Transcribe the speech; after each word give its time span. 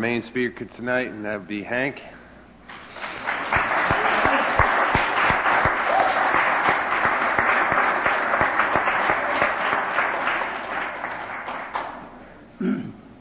main 0.00 0.24
speaker 0.30 0.64
tonight, 0.78 1.08
and 1.08 1.22
that 1.26 1.40
would 1.40 1.46
be 1.46 1.62
Hank. 1.62 1.96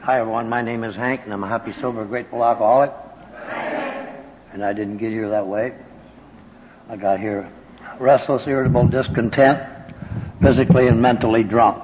Hi, 0.01 0.19
everyone. 0.21 0.47
My 0.47 0.61
name 0.61 0.85
is 0.85 0.95
Hank, 0.95 1.21
and 1.25 1.33
I'm 1.33 1.43
a 1.43 1.49
happy, 1.49 1.73
sober, 1.81 2.05
grateful 2.05 2.41
alcoholic. 2.45 2.91
And 4.53 4.63
I 4.63 4.71
didn't 4.71 4.99
get 4.99 5.11
here 5.11 5.29
that 5.29 5.45
way. 5.45 5.73
I 6.89 6.95
got 6.95 7.19
here 7.19 7.51
restless, 7.99 8.43
irritable, 8.47 8.87
discontent, 8.87 9.59
physically 10.41 10.87
and 10.87 11.01
mentally 11.01 11.43
drunk, 11.43 11.83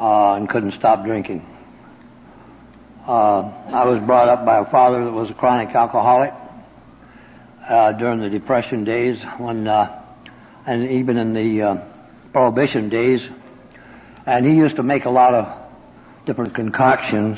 uh, 0.00 0.34
and 0.34 0.48
couldn't 0.48 0.74
stop 0.78 1.04
drinking. 1.04 1.49
Uh, 3.10 3.42
I 3.74 3.84
was 3.86 4.00
brought 4.06 4.28
up 4.28 4.46
by 4.46 4.60
a 4.60 4.70
father 4.70 5.04
that 5.04 5.10
was 5.10 5.28
a 5.28 5.34
chronic 5.34 5.74
alcoholic 5.74 6.30
uh, 7.68 7.90
during 7.98 8.20
the 8.20 8.28
Depression 8.28 8.84
days, 8.84 9.18
when, 9.38 9.66
uh, 9.66 10.00
and 10.64 10.88
even 10.88 11.16
in 11.16 11.34
the 11.34 11.60
uh, 11.60 11.74
Prohibition 12.30 12.88
days. 12.88 13.18
And 14.26 14.46
he 14.46 14.52
used 14.52 14.76
to 14.76 14.84
make 14.84 15.06
a 15.06 15.10
lot 15.10 15.34
of 15.34 15.44
different 16.24 16.54
concoctions 16.54 17.36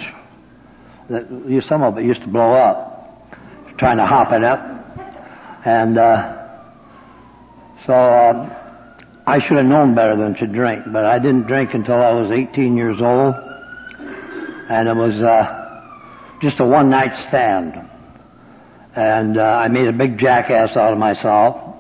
that 1.09 1.65
some 1.71 1.83
of 1.83 1.97
it 1.97 2.05
used 2.05 2.21
to 2.21 2.29
blow 2.29 2.53
up, 2.53 3.33
trying 3.79 3.97
to 3.97 4.05
hop 4.05 4.31
it 4.33 4.45
up. 4.45 4.61
And 5.65 5.97
uh, 5.97 6.65
so 7.87 7.95
uh, 7.95 9.23
I 9.27 9.39
should 9.49 9.57
have 9.57 9.65
known 9.65 9.95
better 9.95 10.19
than 10.19 10.35
to 10.35 10.47
drink, 10.55 10.85
but 10.93 11.07
I 11.07 11.19
didn't 11.19 11.47
drink 11.47 11.71
until 11.73 11.95
I 11.95 12.13
was 12.13 12.31
18 12.31 12.77
years 12.77 12.99
old, 13.01 13.35
and 14.69 14.87
it 14.87 14.95
was. 14.95 15.15
Uh, 15.15 15.61
just 16.43 16.59
a 16.59 16.65
one 16.65 16.91
night 16.91 17.13
stand. 17.29 17.75
And 18.95 19.39
uh, 19.39 19.43
I 19.43 19.69
made 19.69 19.87
a 19.87 19.93
big 19.93 20.19
jackass 20.19 20.77
out 20.77 20.93
of 20.93 20.99
myself 20.99 21.77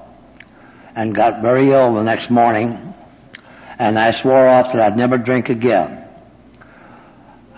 and 0.96 1.14
got 1.14 1.42
very 1.42 1.70
ill 1.72 1.94
the 1.94 2.02
next 2.02 2.30
morning. 2.30 2.94
And 3.78 3.98
I 3.98 4.22
swore 4.22 4.48
off 4.48 4.72
that 4.72 4.80
I'd 4.80 4.96
never 4.96 5.18
drink 5.18 5.48
again. 5.48 6.08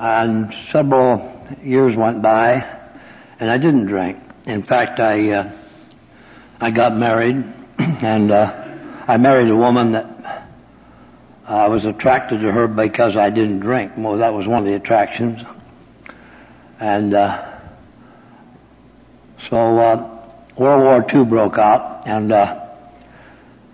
And 0.01 0.53
several 0.73 1.47
years 1.63 1.95
went 1.97 2.23
by, 2.23 2.55
and 3.39 3.51
I 3.51 3.59
didn't 3.59 3.87
drink. 3.87 4.19
In 4.47 4.65
fact, 4.65 4.99
I 4.99 5.31
uh, 5.31 5.61
I 6.61 6.71
got 6.71 6.97
married, 6.97 7.37
and 7.79 8.31
uh, 8.31 8.45
I 9.07 9.17
married 9.19 9.51
a 9.51 9.57
woman 9.57 9.93
that 9.93 10.49
I 11.47 11.69
was 11.69 11.85
attracted 11.85 12.41
to 12.41 12.51
her 12.51 12.67
because 12.67 13.17
I 13.17 13.31
didn't 13.31 13.61
drink. 13.61 13.93
Well, 13.97 14.19
that 14.19 14.33
was 14.33 14.49
one 14.49 14.61
of 14.61 14.65
the 14.65 14.75
attractions. 14.75 15.41
And 16.81 17.15
uh, 17.15 17.55
so 19.51 19.57
uh, 19.57 20.15
World 20.59 20.83
War 20.85 21.05
II 21.13 21.25
broke 21.29 21.59
out, 21.59 22.07
and 22.07 22.33
uh, 22.33 22.65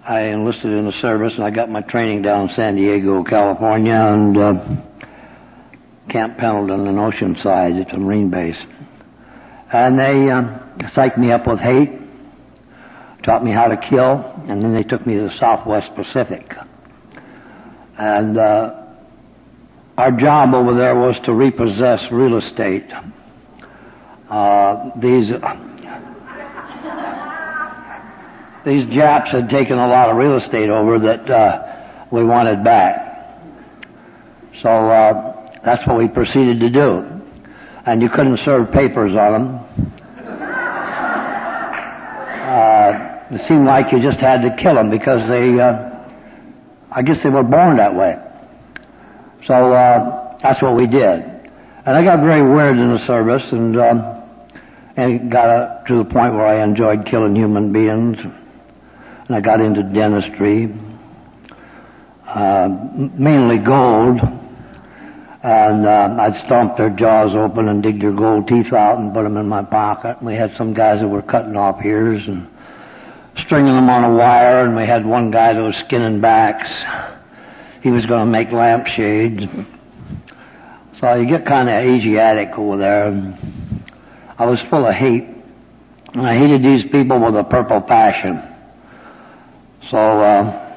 I 0.06 0.22
enlisted 0.22 0.72
in 0.72 0.86
the 0.86 1.00
service, 1.00 1.32
and 1.36 1.44
I 1.44 1.50
got 1.50 1.70
my 1.70 1.82
training 1.82 2.22
down 2.22 2.48
in 2.48 2.56
San 2.56 2.76
Diego, 2.76 3.22
California, 3.24 3.94
and 3.94 4.36
uh, 4.36 4.52
Camp 6.10 6.38
Pendleton 6.38 6.86
in 6.86 6.96
Oceanside. 6.96 7.80
It's 7.80 7.92
a 7.92 7.96
Marine 7.96 8.30
base. 8.30 8.56
And 9.72 9.98
they 9.98 10.30
uh, 10.30 10.88
psyched 10.96 11.16
me 11.18 11.30
up 11.30 11.46
with 11.46 11.60
hate, 11.60 11.90
taught 13.24 13.44
me 13.44 13.52
how 13.52 13.68
to 13.68 13.76
kill, 13.88 14.34
and 14.48 14.62
then 14.62 14.74
they 14.74 14.82
took 14.82 15.06
me 15.06 15.14
to 15.14 15.22
the 15.22 15.38
Southwest 15.38 15.90
Pacific. 15.94 16.52
And 17.96 18.36
uh, 18.36 18.79
our 20.00 20.10
job 20.12 20.54
over 20.54 20.74
there 20.74 20.94
was 20.94 21.14
to 21.26 21.34
repossess 21.34 22.00
real 22.10 22.38
estate. 22.38 22.90
Uh, 24.30 24.88
these 24.98 25.30
these 28.64 28.88
Japs 28.94 29.30
had 29.30 29.50
taken 29.50 29.78
a 29.78 29.86
lot 29.86 30.08
of 30.08 30.16
real 30.16 30.38
estate 30.38 30.70
over 30.70 30.98
that 31.00 31.30
uh, 31.30 32.06
we 32.10 32.24
wanted 32.24 32.64
back. 32.64 32.96
So 34.62 34.70
uh, 34.70 35.60
that's 35.66 35.86
what 35.86 35.98
we 35.98 36.08
proceeded 36.08 36.60
to 36.60 36.70
do. 36.70 37.04
And 37.84 38.00
you 38.00 38.08
couldn't 38.08 38.40
serve 38.42 38.72
papers 38.72 39.12
on 39.14 39.32
them. 39.32 39.58
Uh, 42.48 43.36
it 43.36 43.42
seemed 43.48 43.66
like 43.66 43.92
you 43.92 44.00
just 44.00 44.18
had 44.18 44.40
to 44.40 44.56
kill 44.62 44.76
them 44.76 44.88
because 44.88 45.28
they, 45.28 45.60
uh, 45.60 45.90
I 46.90 47.02
guess 47.02 47.16
they 47.22 47.28
were 47.28 47.42
born 47.42 47.76
that 47.76 47.94
way. 47.94 48.16
So 49.46 49.72
uh, 49.72 50.38
that's 50.42 50.62
what 50.62 50.76
we 50.76 50.86
did. 50.86 51.40
And 51.86 51.96
I 51.96 52.04
got 52.04 52.20
very 52.20 52.42
weird 52.42 52.76
in 52.76 52.92
the 52.92 53.06
service 53.06 53.42
and, 53.52 53.80
um, 53.80 54.22
and 54.96 55.32
got 55.32 55.86
to 55.86 55.98
the 55.98 56.04
point 56.04 56.34
where 56.34 56.46
I 56.46 56.62
enjoyed 56.62 57.06
killing 57.10 57.34
human 57.34 57.72
beings. 57.72 58.16
And 58.20 59.36
I 59.36 59.40
got 59.40 59.60
into 59.60 59.82
dentistry, 59.82 60.68
uh, 62.28 62.68
mainly 63.16 63.58
gold. 63.58 64.20
And 65.42 65.86
uh, 65.86 66.16
I'd 66.20 66.44
stomp 66.44 66.76
their 66.76 66.90
jaws 66.90 67.30
open 67.34 67.68
and 67.68 67.82
dig 67.82 68.00
their 68.00 68.12
gold 68.12 68.46
teeth 68.46 68.74
out 68.74 68.98
and 68.98 69.14
put 69.14 69.22
them 69.22 69.38
in 69.38 69.48
my 69.48 69.64
pocket. 69.64 70.18
And 70.18 70.26
we 70.26 70.34
had 70.34 70.52
some 70.58 70.74
guys 70.74 71.00
that 71.00 71.08
were 71.08 71.22
cutting 71.22 71.56
off 71.56 71.82
ears 71.82 72.22
and 72.26 72.46
stringing 73.46 73.74
them 73.74 73.88
on 73.88 74.04
a 74.04 74.14
wire, 74.14 74.66
and 74.66 74.76
we 74.76 74.86
had 74.86 75.06
one 75.06 75.30
guy 75.30 75.54
that 75.54 75.62
was 75.62 75.74
skinning 75.86 76.20
backs 76.20 76.68
he 77.82 77.90
was 77.90 78.04
going 78.06 78.26
to 78.26 78.30
make 78.30 78.52
lampshades. 78.52 79.42
So 81.00 81.14
you 81.14 81.28
get 81.28 81.46
kind 81.46 81.68
of 81.68 81.74
Asiatic 81.76 82.58
over 82.58 82.76
there. 82.76 83.06
I 84.38 84.44
was 84.44 84.58
full 84.68 84.86
of 84.86 84.94
hate. 84.94 85.24
And 86.12 86.26
I 86.26 86.38
hated 86.38 86.62
these 86.62 86.90
people 86.90 87.24
with 87.24 87.36
a 87.36 87.44
purple 87.44 87.80
passion. 87.80 88.42
So 89.90 89.96
uh, 89.96 90.70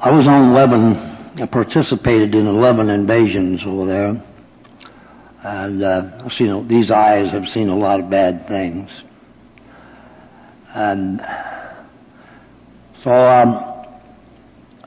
I 0.00 0.10
was 0.10 0.26
on 0.28 0.50
11, 0.50 1.42
I 1.42 1.46
participated 1.46 2.34
in 2.34 2.46
11 2.46 2.88
invasions 2.88 3.60
over 3.66 3.86
there. 3.86 4.24
And 5.44 5.82
uh, 5.82 6.28
seen, 6.38 6.68
these 6.68 6.90
eyes 6.90 7.32
have 7.32 7.42
seen 7.52 7.68
a 7.68 7.76
lot 7.76 8.00
of 8.00 8.08
bad 8.08 8.46
things. 8.48 8.88
And 10.74 11.20
so 13.02 13.10
um, 13.10 13.71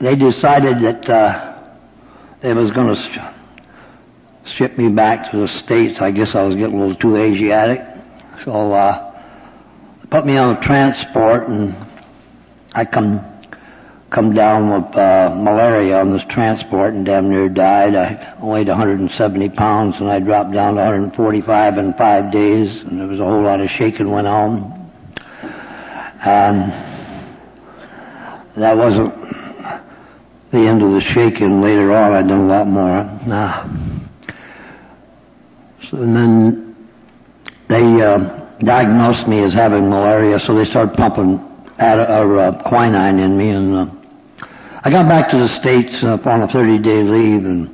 they 0.05 0.15
decided 0.15 0.77
that 0.85 1.09
uh, 1.09 1.57
they 2.43 2.53
was 2.53 2.69
going 2.75 2.93
to 2.93 3.01
sh- 3.09 4.57
ship 4.57 4.77
me 4.77 4.87
back 4.87 5.31
to 5.31 5.37
the 5.37 5.47
states. 5.65 5.97
I 5.99 6.11
guess 6.11 6.27
I 6.35 6.43
was 6.43 6.53
getting 6.55 6.77
a 6.77 6.79
little 6.79 6.95
too 6.97 7.17
Asiatic, 7.17 7.79
so 8.45 8.71
uh, 8.71 9.11
put 10.11 10.27
me 10.27 10.37
on 10.37 10.57
a 10.57 10.61
transport, 10.61 11.49
and 11.49 11.73
I 12.73 12.85
come 12.85 13.31
come 14.13 14.35
down 14.35 14.69
with 14.69 14.95
uh, 14.95 15.33
malaria 15.35 15.97
on 15.97 16.13
this 16.13 16.21
transport 16.29 16.93
and 16.93 17.03
damn 17.03 17.27
near 17.27 17.49
died. 17.49 17.95
I 17.95 18.37
weighed 18.45 18.67
170 18.67 19.49
pounds, 19.49 19.95
and 19.99 20.07
I 20.07 20.19
dropped 20.19 20.53
down 20.53 20.75
to 20.75 20.81
145 20.81 21.77
in 21.79 21.93
five 21.97 22.31
days, 22.31 22.69
and 22.85 22.99
there 22.99 23.07
was 23.07 23.19
a 23.19 23.23
whole 23.23 23.41
lot 23.41 23.59
of 23.59 23.67
shaking 23.79 24.11
went 24.11 24.27
on. 24.27 24.71
And 26.21 26.71
that 28.61 28.77
wasn't 28.77 29.24
the 30.55 30.67
end 30.67 30.81
of 30.81 30.89
the 30.89 31.01
shaking. 31.13 31.61
Later 31.61 31.93
on, 31.93 32.13
I'd 32.13 32.27
done 32.27 32.47
a 32.47 32.47
lot 32.47 32.67
more. 32.67 33.03
Nah. 33.27 33.67
So, 35.91 35.97
and 36.01 36.15
then 36.15 36.75
they 37.69 37.83
uh, 38.01 38.55
diagnosed 38.63 39.27
me 39.27 39.43
as 39.43 39.53
having 39.53 39.89
malaria, 39.89 40.39
so 40.47 40.55
they 40.55 40.65
started 40.71 40.95
pumping 40.95 41.39
ad- 41.77 41.99
or, 42.09 42.39
uh, 42.39 42.69
quinine 42.69 43.19
in 43.19 43.37
me, 43.37 43.49
and 43.49 43.75
uh, 43.75 43.85
I 44.83 44.89
got 44.89 45.09
back 45.09 45.29
to 45.31 45.37
the 45.37 45.49
states 45.59 45.93
uh, 46.03 46.17
on 46.29 46.43
a 46.43 46.47
30-day 46.47 47.03
leave, 47.03 47.45
and 47.45 47.69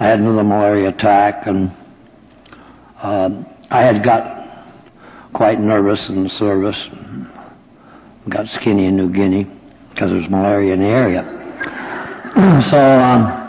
I 0.00 0.06
had 0.06 0.18
another 0.20 0.44
malaria 0.44 0.88
attack, 0.88 1.46
and 1.46 1.70
uh, 3.02 3.28
I 3.70 3.82
had 3.82 4.04
got 4.04 4.42
quite 5.34 5.60
nervous 5.60 6.00
in 6.08 6.24
the 6.24 6.30
service. 6.38 6.76
Got 8.28 8.46
skinny 8.60 8.86
in 8.86 8.96
New 8.96 9.12
Guinea 9.12 9.44
because 9.90 10.10
there 10.10 10.20
was 10.20 10.30
malaria 10.30 10.74
in 10.74 10.80
the 10.80 10.86
area. 10.86 11.41
so 12.70 12.80
um, 12.80 13.42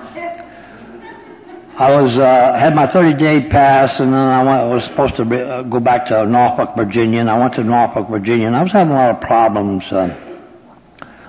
I 1.80 1.88
was 1.88 2.12
uh, 2.20 2.60
had 2.60 2.76
my 2.76 2.92
30 2.92 3.16
day 3.16 3.48
pass, 3.50 3.90
and 3.98 4.12
then 4.12 4.20
I, 4.20 4.44
went, 4.44 4.60
I 4.60 4.66
was 4.66 4.84
supposed 4.92 5.16
to 5.16 5.24
uh, 5.24 5.62
go 5.64 5.80
back 5.80 6.06
to 6.08 6.26
Norfolk, 6.26 6.76
Virginia, 6.76 7.22
and 7.22 7.30
I 7.30 7.40
went 7.40 7.54
to 7.56 7.64
Norfolk, 7.64 8.10
Virginia, 8.12 8.48
and 8.48 8.58
I 8.58 8.62
was 8.62 8.74
having 8.74 8.92
a 8.92 8.96
lot 8.96 9.16
of 9.16 9.22
problems 9.22 9.84
uh, 9.90 10.10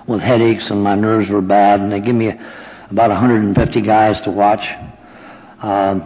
with 0.08 0.20
headaches, 0.20 0.64
and 0.68 0.82
my 0.82 0.96
nerves 0.96 1.30
were 1.30 1.42
bad, 1.42 1.78
and 1.78 1.92
they 1.92 2.00
give 2.00 2.16
me 2.16 2.32
about 2.90 3.10
150 3.10 3.54
guys 3.82 4.16
to 4.24 4.32
watch. 4.32 4.66
Uh, 5.62 6.02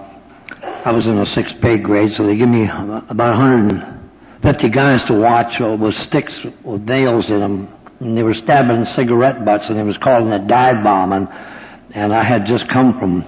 I 0.85 0.93
was 0.93 1.07
in 1.07 1.17
a 1.17 1.25
sixth 1.35 1.63
pay 1.63 1.79
grade, 1.79 2.13
so 2.19 2.27
they 2.27 2.37
give 2.37 2.51
me 2.51 2.69
about 2.69 3.41
150 3.41 4.69
guys 4.69 5.01
to 5.09 5.15
watch 5.15 5.59
uh, 5.63 5.75
with 5.81 5.95
sticks 6.09 6.33
with 6.63 6.83
nails 6.83 7.25
in 7.31 7.41
them 7.41 7.78
and 8.01 8.17
they 8.17 8.23
were 8.23 8.35
stabbing 8.45 8.87
cigarette 8.95 9.45
butts, 9.45 9.65
and 9.69 9.79
it 9.79 9.85
was 9.85 9.97
called 10.03 10.31
a 10.33 10.47
dive 10.47 10.85
bombing. 10.85 11.27
And, 11.95 12.13
I 12.13 12.23
had 12.23 12.47
just 12.47 12.65
come 12.73 12.99
from 12.99 13.25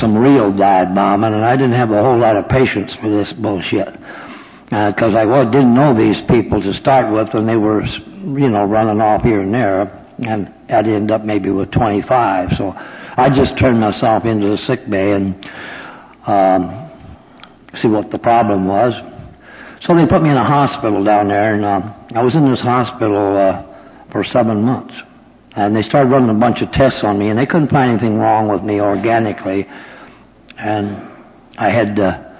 some 0.00 0.16
real 0.16 0.56
dive 0.56 0.94
bombing, 0.94 1.34
and 1.34 1.44
I 1.44 1.56
didn't 1.56 1.76
have 1.76 1.90
a 1.90 2.02
whole 2.02 2.18
lot 2.18 2.36
of 2.36 2.48
patience 2.48 2.90
for 3.00 3.10
this 3.10 3.28
bullshit 3.40 3.92
because 4.72 5.12
I 5.14 5.26
well, 5.26 5.44
didn't 5.50 5.74
know 5.74 5.92
these 5.92 6.16
people 6.30 6.62
to 6.62 6.72
start 6.80 7.12
with, 7.12 7.28
and 7.34 7.46
they 7.46 7.56
were, 7.56 7.82
you 7.84 8.48
know, 8.48 8.64
running 8.64 9.02
off 9.02 9.22
here 9.22 9.42
and 9.42 9.52
there, 9.52 9.82
and 10.18 10.48
I'd 10.70 10.88
end 10.88 11.10
up 11.10 11.24
maybe 11.24 11.50
with 11.50 11.70
25. 11.72 12.48
So 12.56 12.72
I 12.72 13.28
just 13.28 13.58
turned 13.60 13.78
myself 13.78 14.24
into 14.24 14.48
the 14.48 14.58
sick 14.66 14.88
bay 14.88 15.12
and 15.12 15.36
um, 16.26 16.90
see 17.82 17.88
what 17.88 18.10
the 18.10 18.18
problem 18.18 18.66
was. 18.66 18.94
So 19.86 19.94
they 19.94 20.06
put 20.06 20.22
me 20.22 20.30
in 20.30 20.36
a 20.36 20.46
hospital 20.46 21.04
down 21.04 21.28
there, 21.28 21.54
and 21.54 21.64
uh, 21.64 22.18
I 22.18 22.22
was 22.22 22.34
in 22.34 22.48
this 22.50 22.60
hospital 22.60 23.36
uh, 23.36 23.71
for 24.12 24.24
seven 24.32 24.62
months. 24.62 24.94
And 25.56 25.74
they 25.74 25.82
started 25.82 26.10
running 26.10 26.30
a 26.30 26.38
bunch 26.38 26.62
of 26.62 26.70
tests 26.72 27.00
on 27.02 27.18
me, 27.18 27.28
and 27.28 27.38
they 27.38 27.46
couldn't 27.46 27.70
find 27.70 27.90
anything 27.90 28.18
wrong 28.18 28.48
with 28.48 28.62
me 28.62 28.80
organically. 28.80 29.66
And 30.56 30.96
I 31.58 31.68
had 31.68 31.98
uh, 31.98 32.32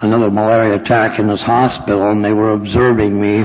another 0.00 0.30
malaria 0.30 0.82
attack 0.82 1.18
in 1.18 1.28
this 1.28 1.40
hospital, 1.40 2.10
and 2.10 2.24
they 2.24 2.32
were 2.32 2.52
observing 2.52 3.20
me. 3.20 3.44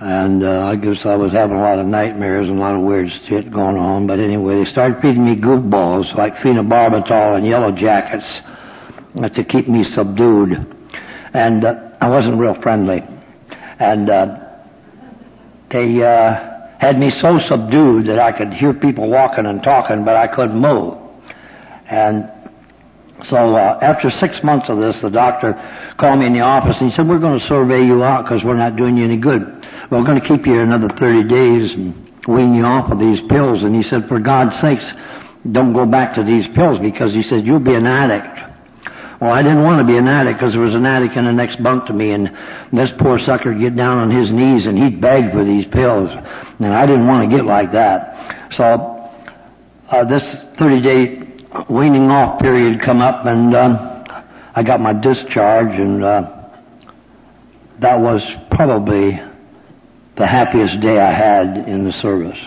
And 0.00 0.44
uh, 0.44 0.70
I 0.70 0.76
guess 0.76 0.98
I 1.04 1.16
was 1.16 1.32
having 1.32 1.56
a 1.56 1.60
lot 1.60 1.78
of 1.78 1.86
nightmares 1.86 2.48
and 2.48 2.58
a 2.58 2.60
lot 2.60 2.76
of 2.76 2.82
weird 2.82 3.08
shit 3.28 3.50
going 3.50 3.76
on. 3.76 4.06
But 4.06 4.20
anyway, 4.20 4.62
they 4.62 4.70
started 4.70 5.00
feeding 5.02 5.24
me 5.24 5.34
goofballs 5.34 6.14
like 6.16 6.34
phenobarbital 6.36 7.36
and 7.36 7.46
yellow 7.46 7.72
jackets 7.72 8.24
to 9.34 9.44
keep 9.44 9.66
me 9.66 9.84
subdued. 9.96 10.52
And 11.34 11.64
uh, 11.64 11.74
I 12.00 12.08
wasn't 12.08 12.38
real 12.38 12.54
friendly. 12.62 13.00
And 13.80 14.10
uh, 14.10 14.47
they 15.70 16.02
uh, 16.02 16.58
had 16.78 16.98
me 16.98 17.10
so 17.20 17.38
subdued 17.48 18.06
that 18.08 18.18
I 18.18 18.32
could 18.32 18.52
hear 18.54 18.72
people 18.72 19.10
walking 19.10 19.46
and 19.46 19.62
talking, 19.62 20.04
but 20.04 20.16
I 20.16 20.28
couldn't 20.28 20.58
move. 20.58 20.94
And 21.90 22.30
so 23.28 23.56
uh, 23.56 23.78
after 23.82 24.10
six 24.20 24.36
months 24.44 24.66
of 24.68 24.78
this, 24.78 24.94
the 25.02 25.10
doctor 25.10 25.52
called 25.98 26.20
me 26.20 26.26
in 26.26 26.32
the 26.32 26.40
office 26.40 26.76
and 26.80 26.90
he 26.90 26.96
said, 26.96 27.08
"We're 27.08 27.18
going 27.18 27.40
to 27.40 27.46
survey 27.48 27.84
you 27.84 28.02
out 28.04 28.24
because 28.24 28.44
we're 28.44 28.56
not 28.56 28.76
doing 28.76 28.96
you 28.96 29.04
any 29.04 29.18
good. 29.18 29.42
We're 29.90 30.04
going 30.04 30.20
to 30.20 30.28
keep 30.28 30.46
you 30.46 30.60
another 30.60 30.88
30 30.88 31.28
days 31.28 31.72
and 31.74 31.94
wean 32.28 32.54
you 32.54 32.64
off 32.64 32.92
of 32.92 32.98
these 32.98 33.18
pills." 33.28 33.64
And 33.64 33.74
he 33.74 33.82
said, 33.90 34.06
"For 34.08 34.20
God's 34.20 34.54
sakes, 34.62 34.84
don't 35.50 35.72
go 35.74 35.84
back 35.84 36.14
to 36.14 36.22
these 36.22 36.46
pills 36.54 36.78
because 36.78 37.12
he 37.12 37.24
said 37.28 37.44
you'll 37.44 37.58
be 37.58 37.74
an 37.74 37.86
addict." 37.86 38.47
Well, 39.20 39.32
I 39.32 39.42
didn't 39.42 39.64
want 39.64 39.80
to 39.80 39.86
be 39.86 39.98
an 39.98 40.06
addict 40.06 40.38
because 40.38 40.52
there 40.54 40.62
was 40.62 40.76
an 40.76 40.86
addict 40.86 41.16
in 41.16 41.24
the 41.24 41.32
next 41.32 41.60
bunk 41.60 41.86
to 41.86 41.92
me, 41.92 42.12
and 42.12 42.28
this 42.72 42.88
poor 43.00 43.18
sucker 43.26 43.50
would 43.50 43.60
get 43.60 43.74
down 43.74 43.98
on 43.98 44.10
his 44.14 44.30
knees 44.30 44.64
and 44.64 44.78
he'd 44.78 45.00
beg 45.00 45.32
for 45.32 45.44
these 45.44 45.66
pills, 45.72 46.08
and 46.60 46.72
I 46.72 46.86
didn't 46.86 47.06
want 47.06 47.28
to 47.28 47.36
get 47.36 47.44
like 47.44 47.72
that. 47.72 48.54
So 48.56 48.64
uh, 49.90 50.04
this 50.06 50.22
30-day 50.62 51.66
weaning 51.68 52.10
off 52.10 52.40
period 52.40 52.80
come 52.84 53.00
up, 53.02 53.26
and 53.26 53.54
uh, 53.56 54.04
I 54.54 54.62
got 54.62 54.78
my 54.78 54.92
discharge, 54.92 55.74
and 55.74 56.04
uh, 56.04 56.22
that 57.80 57.98
was 57.98 58.22
probably 58.52 59.18
the 60.16 60.26
happiest 60.26 60.80
day 60.80 60.98
I 60.98 61.10
had 61.10 61.68
in 61.68 61.84
the 61.84 61.92
service. 62.02 62.38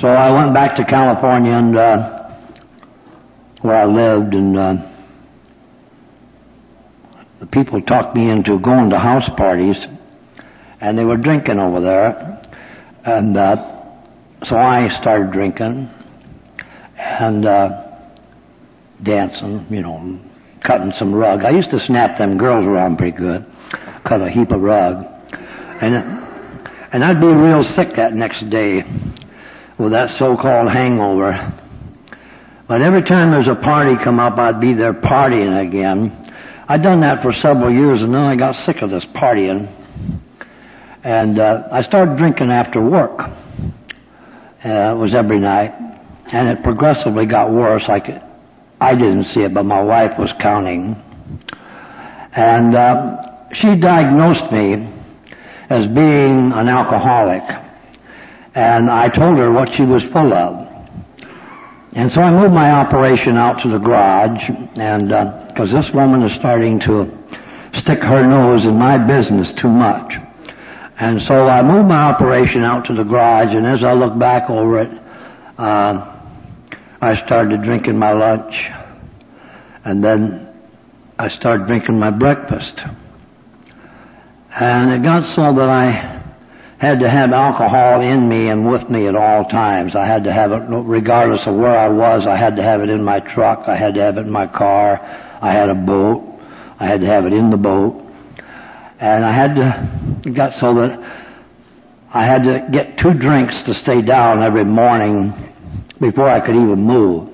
So 0.00 0.08
I 0.08 0.30
went 0.30 0.52
back 0.52 0.76
to 0.76 0.84
California 0.84 1.52
and 1.52 1.76
uh, 1.76 2.12
where 3.62 3.76
I 3.76 3.86
lived, 3.86 4.34
and 4.34 4.58
uh, 4.58 4.95
people 7.56 7.80
talked 7.80 8.14
me 8.14 8.28
into 8.30 8.58
going 8.58 8.90
to 8.90 8.98
house 8.98 9.28
parties, 9.38 9.76
and 10.82 10.98
they 10.98 11.04
were 11.04 11.16
drinking 11.16 11.58
over 11.58 11.80
there, 11.80 12.42
and 13.06 13.34
uh, 13.34 13.56
so 14.46 14.56
I 14.56 14.88
started 15.00 15.32
drinking 15.32 15.88
and 16.98 17.46
uh, 17.46 17.68
dancing, 19.02 19.66
you 19.70 19.80
know, 19.80 20.20
cutting 20.66 20.92
some 20.98 21.14
rug. 21.14 21.46
I 21.46 21.50
used 21.50 21.70
to 21.70 21.78
snap 21.86 22.18
them 22.18 22.36
girls 22.36 22.66
around 22.66 22.98
pretty 22.98 23.16
good, 23.16 23.46
cut 24.06 24.20
a 24.20 24.28
heap 24.28 24.50
of 24.50 24.60
rug, 24.60 25.06
and 25.80 25.94
and 26.92 27.02
I'd 27.02 27.20
be 27.20 27.26
real 27.26 27.64
sick 27.74 27.96
that 27.96 28.12
next 28.12 28.50
day 28.50 28.82
with 29.78 29.92
that 29.92 30.10
so-called 30.18 30.70
hangover. 30.70 31.32
But 32.68 32.82
every 32.82 33.02
time 33.02 33.30
there's 33.30 33.48
a 33.48 33.60
party 33.62 33.96
come 34.04 34.20
up, 34.20 34.38
I'd 34.38 34.60
be 34.60 34.74
there 34.74 34.92
partying 34.92 35.66
again. 35.66 36.25
I'd 36.68 36.82
done 36.82 37.00
that 37.02 37.22
for 37.22 37.32
several 37.42 37.72
years, 37.72 38.02
and 38.02 38.12
then 38.12 38.22
I 38.22 38.34
got 38.34 38.66
sick 38.66 38.82
of 38.82 38.90
this 38.90 39.04
partying, 39.14 39.70
and 41.04 41.38
uh, 41.38 41.68
I 41.70 41.82
started 41.82 42.18
drinking 42.18 42.50
after 42.50 42.82
work. 42.82 43.20
Uh, 43.20 44.90
it 44.90 44.98
was 44.98 45.14
every 45.16 45.38
night, 45.38 45.70
and 46.32 46.48
it 46.48 46.64
progressively 46.64 47.24
got 47.24 47.52
worse. 47.52 47.84
I 47.88 48.00
could, 48.00 48.20
I 48.80 48.94
didn't 48.96 49.26
see 49.32 49.42
it, 49.42 49.54
but 49.54 49.62
my 49.62 49.80
wife 49.80 50.18
was 50.18 50.28
counting, 50.42 51.00
and 52.34 52.74
uh, 52.74 53.16
she 53.62 53.76
diagnosed 53.78 54.50
me 54.50 54.90
as 55.70 55.86
being 55.94 56.50
an 56.50 56.68
alcoholic, 56.68 57.42
and 58.56 58.90
I 58.90 59.06
told 59.06 59.38
her 59.38 59.52
what 59.52 59.68
she 59.76 59.84
was 59.84 60.02
full 60.12 60.34
of. 60.34 60.66
And 61.94 62.10
so 62.12 62.22
I 62.22 62.32
moved 62.32 62.52
my 62.52 62.72
operation 62.72 63.36
out 63.36 63.62
to 63.62 63.70
the 63.70 63.78
garage, 63.78 64.42
and 64.74 65.12
because 65.56 65.72
this 65.72 65.88
woman 65.94 66.22
is 66.22 66.36
starting 66.38 66.78
to 66.80 67.08
stick 67.80 68.00
her 68.02 68.22
nose 68.28 68.60
in 68.64 68.76
my 68.76 68.98
business 68.98 69.48
too 69.62 69.72
much. 69.72 70.12
And 71.00 71.20
so 71.26 71.48
I 71.48 71.62
moved 71.62 71.88
my 71.88 72.12
operation 72.12 72.62
out 72.62 72.84
to 72.88 72.94
the 72.94 73.04
garage, 73.04 73.48
and 73.56 73.66
as 73.66 73.82
I 73.82 73.94
look 73.94 74.18
back 74.18 74.50
over 74.50 74.82
it, 74.82 74.90
uh, 75.56 76.12
I 77.00 77.14
started 77.24 77.62
drinking 77.62 77.96
my 77.96 78.12
lunch, 78.12 78.52
and 79.86 80.04
then 80.04 80.52
I 81.18 81.30
started 81.38 81.66
drinking 81.66 81.98
my 81.98 82.10
breakfast. 82.10 82.76
And 84.60 84.92
it 84.92 85.02
got 85.02 85.24
so 85.36 85.56
that 85.56 85.70
I 85.70 86.22
had 86.78 87.00
to 87.00 87.08
have 87.08 87.32
alcohol 87.32 88.02
in 88.02 88.28
me 88.28 88.50
and 88.50 88.70
with 88.70 88.90
me 88.90 89.08
at 89.08 89.16
all 89.16 89.44
times. 89.44 89.96
I 89.96 90.06
had 90.06 90.22
to 90.24 90.32
have 90.34 90.52
it 90.52 90.64
regardless 90.68 91.40
of 91.46 91.56
where 91.56 91.78
I 91.78 91.88
was. 91.88 92.26
I 92.28 92.36
had 92.36 92.56
to 92.56 92.62
have 92.62 92.82
it 92.82 92.90
in 92.90 93.02
my 93.02 93.20
truck. 93.20 93.64
I 93.66 93.76
had 93.78 93.94
to 93.94 94.02
have 94.02 94.18
it 94.18 94.26
in 94.26 94.30
my 94.30 94.46
car. 94.46 95.22
I 95.42 95.52
had 95.52 95.68
a 95.68 95.74
boat. 95.74 96.22
I 96.78 96.86
had 96.86 97.00
to 97.00 97.06
have 97.06 97.26
it 97.26 97.32
in 97.32 97.50
the 97.50 97.56
boat. 97.56 98.02
And 99.00 99.24
I 99.24 99.32
had 99.32 99.54
to, 99.54 100.30
got 100.30 100.52
so 100.60 100.74
that 100.74 100.98
I 102.14 102.24
had 102.24 102.44
to 102.44 102.68
get 102.72 102.98
two 103.02 103.14
drinks 103.14 103.54
to 103.66 103.74
stay 103.82 104.00
down 104.00 104.42
every 104.42 104.64
morning 104.64 105.52
before 106.00 106.30
I 106.30 106.40
could 106.40 106.54
even 106.54 106.80
move. 106.80 107.28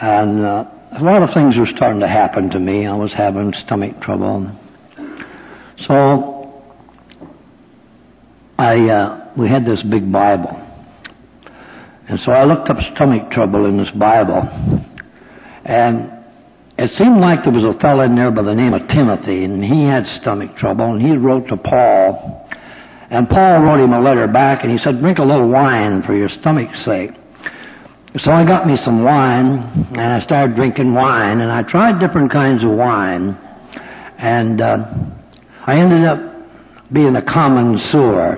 And 0.00 0.44
uh, 0.44 0.64
a 0.98 1.02
lot 1.02 1.22
of 1.22 1.30
things 1.34 1.56
were 1.56 1.68
starting 1.76 2.00
to 2.00 2.08
happen 2.08 2.50
to 2.50 2.58
me. 2.58 2.86
I 2.86 2.94
was 2.94 3.10
having 3.16 3.52
stomach 3.64 4.00
trouble. 4.02 4.50
So 5.88 6.62
I 8.58 8.88
uh, 8.88 9.32
we 9.36 9.48
had 9.48 9.64
this 9.64 9.82
big 9.90 10.12
Bible, 10.12 10.56
and 12.08 12.20
so 12.24 12.30
I 12.30 12.44
looked 12.44 12.70
up 12.70 12.76
stomach 12.94 13.30
trouble 13.32 13.66
in 13.66 13.76
this 13.76 13.90
Bible, 13.98 14.48
and 15.64 16.12
it 16.84 16.90
seemed 16.98 17.18
like 17.18 17.44
there 17.44 17.52
was 17.52 17.64
a 17.64 17.78
fellow 17.80 18.04
in 18.04 18.14
there 18.14 18.30
by 18.30 18.42
the 18.42 18.54
name 18.54 18.74
of 18.74 18.86
Timothy, 18.88 19.44
and 19.44 19.64
he 19.64 19.84
had 19.88 20.04
stomach 20.20 20.54
trouble, 20.58 20.92
and 20.92 21.00
he 21.00 21.16
wrote 21.16 21.48
to 21.48 21.56
Paul, 21.56 22.46
and 23.10 23.26
Paul 23.28 23.62
wrote 23.62 23.80
him 23.80 23.94
a 23.94 24.00
letter 24.00 24.28
back, 24.28 24.62
and 24.62 24.70
he 24.70 24.78
said, 24.84 25.00
"Drink 25.00 25.18
a 25.18 25.24
little 25.24 25.48
wine 25.48 26.02
for 26.02 26.14
your 26.14 26.28
stomach's 26.40 26.84
sake." 26.84 27.12
So 28.22 28.32
I 28.32 28.44
got 28.44 28.66
me 28.66 28.76
some 28.84 29.02
wine, 29.02 29.88
and 29.96 30.12
I 30.12 30.20
started 30.24 30.56
drinking 30.56 30.92
wine, 30.92 31.40
and 31.40 31.50
I 31.50 31.62
tried 31.62 32.00
different 32.00 32.30
kinds 32.30 32.62
of 32.62 32.70
wine, 32.70 33.36
and 34.18 34.60
uh, 34.60 34.84
I 35.66 35.76
ended 35.76 36.04
up 36.04 36.20
being 36.92 37.16
a 37.16 37.22
common 37.22 37.80
sewer 37.90 38.36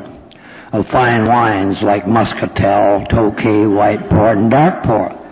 of 0.73 0.87
fine 0.93 1.26
wines 1.26 1.79
like 1.83 2.07
Muscatel, 2.07 3.07
Tokay, 3.11 3.75
White 3.75 4.09
Port, 4.09 4.38
and 4.38 4.50
Dark 4.50 4.85
Port. 4.85 5.25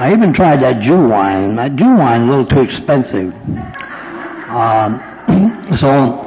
I 0.00 0.12
even 0.16 0.32
tried 0.32 0.62
that 0.62 0.80
Jew 0.80 0.96
wine. 0.96 1.56
That 1.56 1.76
Jew 1.76 1.92
wine 1.94 2.22
a 2.22 2.30
little 2.30 2.46
too 2.46 2.64
expensive. 2.64 3.36
Um, 4.48 4.96
so 5.76 6.24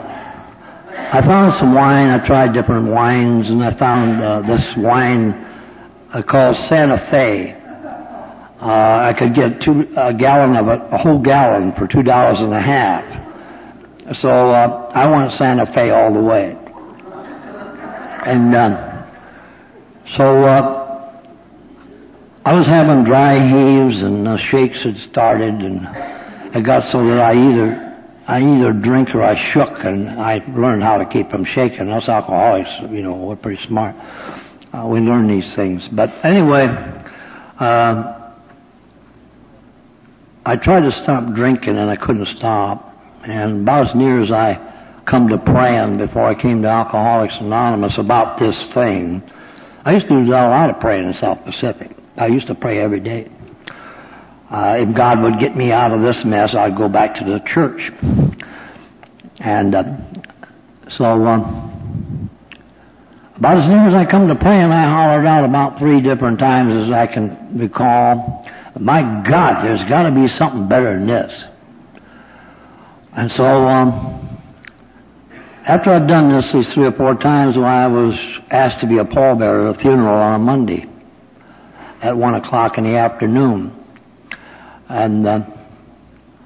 I 1.09 1.19
found 1.25 1.53
some 1.57 1.73
wine. 1.73 2.13
I 2.13 2.21
tried 2.27 2.53
different 2.53 2.85
wines, 2.85 3.47
and 3.49 3.63
I 3.63 3.73
found 3.79 4.21
uh, 4.21 4.41
this 4.45 4.61
wine 4.77 5.33
uh, 6.13 6.21
called 6.21 6.55
Santa 6.69 7.01
Fe. 7.09 7.57
Uh, 8.61 9.09
I 9.09 9.13
could 9.17 9.33
get 9.33 9.59
two, 9.65 9.89
a 9.97 10.13
gallon 10.13 10.55
of 10.55 10.67
it, 10.67 10.79
a 10.93 10.99
whole 10.99 11.19
gallon 11.19 11.73
for 11.75 11.87
two 11.87 12.03
dollars 12.03 12.37
and 12.39 12.53
a 12.53 12.61
half. 12.61 13.03
So 14.21 14.29
uh, 14.29 14.91
I 14.93 15.09
went 15.09 15.31
Santa 15.39 15.65
Fe 15.73 15.89
all 15.89 16.13
the 16.13 16.21
way. 16.21 16.55
And 18.29 18.55
uh, 18.55 19.03
so 20.15 20.45
uh, 20.45 20.82
I 22.45 22.53
was 22.55 22.67
having 22.67 23.05
dry 23.05 23.35
heaves 23.35 24.03
and 24.03 24.25
the 24.25 24.37
shakes 24.51 24.77
had 24.83 24.95
started, 25.11 25.53
and 25.53 25.87
it 26.55 26.65
got 26.65 26.83
so 26.91 26.99
that 27.07 27.19
I 27.19 27.33
either 27.33 27.93
I 28.27 28.39
either 28.39 28.73
drink 28.73 29.09
or 29.15 29.23
I 29.23 29.35
shook, 29.53 29.83
and 29.83 30.09
I 30.09 30.39
learned 30.55 30.83
how 30.83 30.97
to 30.97 31.05
keep 31.05 31.29
them 31.31 31.45
shaking. 31.55 31.89
Us 31.89 32.07
alcoholics, 32.07 32.69
you 32.89 33.01
know, 33.01 33.15
we're 33.15 33.35
pretty 33.35 33.61
smart. 33.67 33.95
Uh, 34.73 34.87
we 34.87 34.99
learn 34.99 35.27
these 35.27 35.55
things. 35.55 35.81
But 35.91 36.09
anyway, 36.23 36.67
Uh, 37.59 38.19
I 40.45 40.55
tried 40.57 40.81
to 40.81 40.91
stop 41.03 41.33
drinking 41.33 41.77
and 41.77 41.89
I 41.89 41.95
couldn't 41.95 42.27
stop. 42.37 42.93
And 43.23 43.61
about 43.61 43.89
as 43.89 43.95
near 43.95 44.21
as 44.21 44.31
I 44.31 45.01
come 45.09 45.29
to 45.29 45.37
praying 45.37 45.97
before 45.97 46.27
I 46.27 46.35
came 46.35 46.61
to 46.63 46.67
Alcoholics 46.67 47.35
Anonymous 47.39 47.93
about 47.97 48.39
this 48.39 48.55
thing, 48.73 49.21
I 49.85 49.93
used 49.93 50.07
to 50.09 50.25
do 50.25 50.31
a 50.31 50.49
lot 50.49 50.69
of 50.69 50.79
praying 50.81 51.05
in 51.05 51.13
South 51.21 51.39
Pacific. 51.45 51.95
I 52.17 52.27
used 52.27 52.47
to 52.47 52.55
pray 52.55 52.79
every 52.79 52.99
day. 52.99 53.27
Uh, 54.51 54.75
if 54.77 54.95
God 54.95 55.21
would 55.23 55.39
get 55.39 55.57
me 55.57 55.71
out 55.71 55.91
of 55.91 56.01
this 56.01 56.17
mess, 56.25 56.53
I'd 56.55 56.77
go 56.77 56.87
back 56.87 57.15
to 57.15 57.25
the 57.25 57.39
church. 57.53 57.81
And 59.39 59.73
uh, 59.73 59.83
so, 60.97 61.05
um, 61.05 62.29
about 63.35 63.57
as 63.57 63.67
near 63.67 63.89
as 63.89 63.97
I 63.97 64.09
come 64.09 64.27
to 64.27 64.35
praying, 64.35 64.71
I 64.71 64.85
hollered 64.85 65.25
out 65.25 65.43
about 65.43 65.79
three 65.79 66.01
different 66.01 66.37
times 66.37 66.85
as 66.85 66.93
I 66.93 67.07
can 67.11 67.57
recall. 67.57 68.45
My 68.79 69.01
God, 69.27 69.63
there's 69.63 69.81
got 69.89 70.03
to 70.03 70.11
be 70.11 70.27
something 70.37 70.69
better 70.69 70.93
than 70.93 71.07
this. 71.07 71.31
And 73.17 73.31
so, 73.35 73.43
um, 73.43 74.39
after 75.67 75.93
I'd 75.93 76.07
done 76.07 76.29
this 76.29 76.45
these 76.53 76.71
three 76.75 76.85
or 76.85 76.91
four 76.91 77.15
times, 77.15 77.55
when 77.55 77.65
I 77.65 77.87
was 77.87 78.13
asked 78.51 78.81
to 78.81 78.87
be 78.87 78.99
a 78.99 79.05
pallbearer 79.05 79.71
at 79.71 79.79
a 79.79 79.81
funeral 79.81 80.15
on 80.15 80.35
a 80.35 80.43
Monday 80.43 80.92
at 82.03 82.15
one 82.15 82.35
o'clock 82.35 82.77
in 82.77 82.83
the 82.83 82.97
afternoon, 82.97 83.71
and 84.89 85.25
uh, 85.25 85.39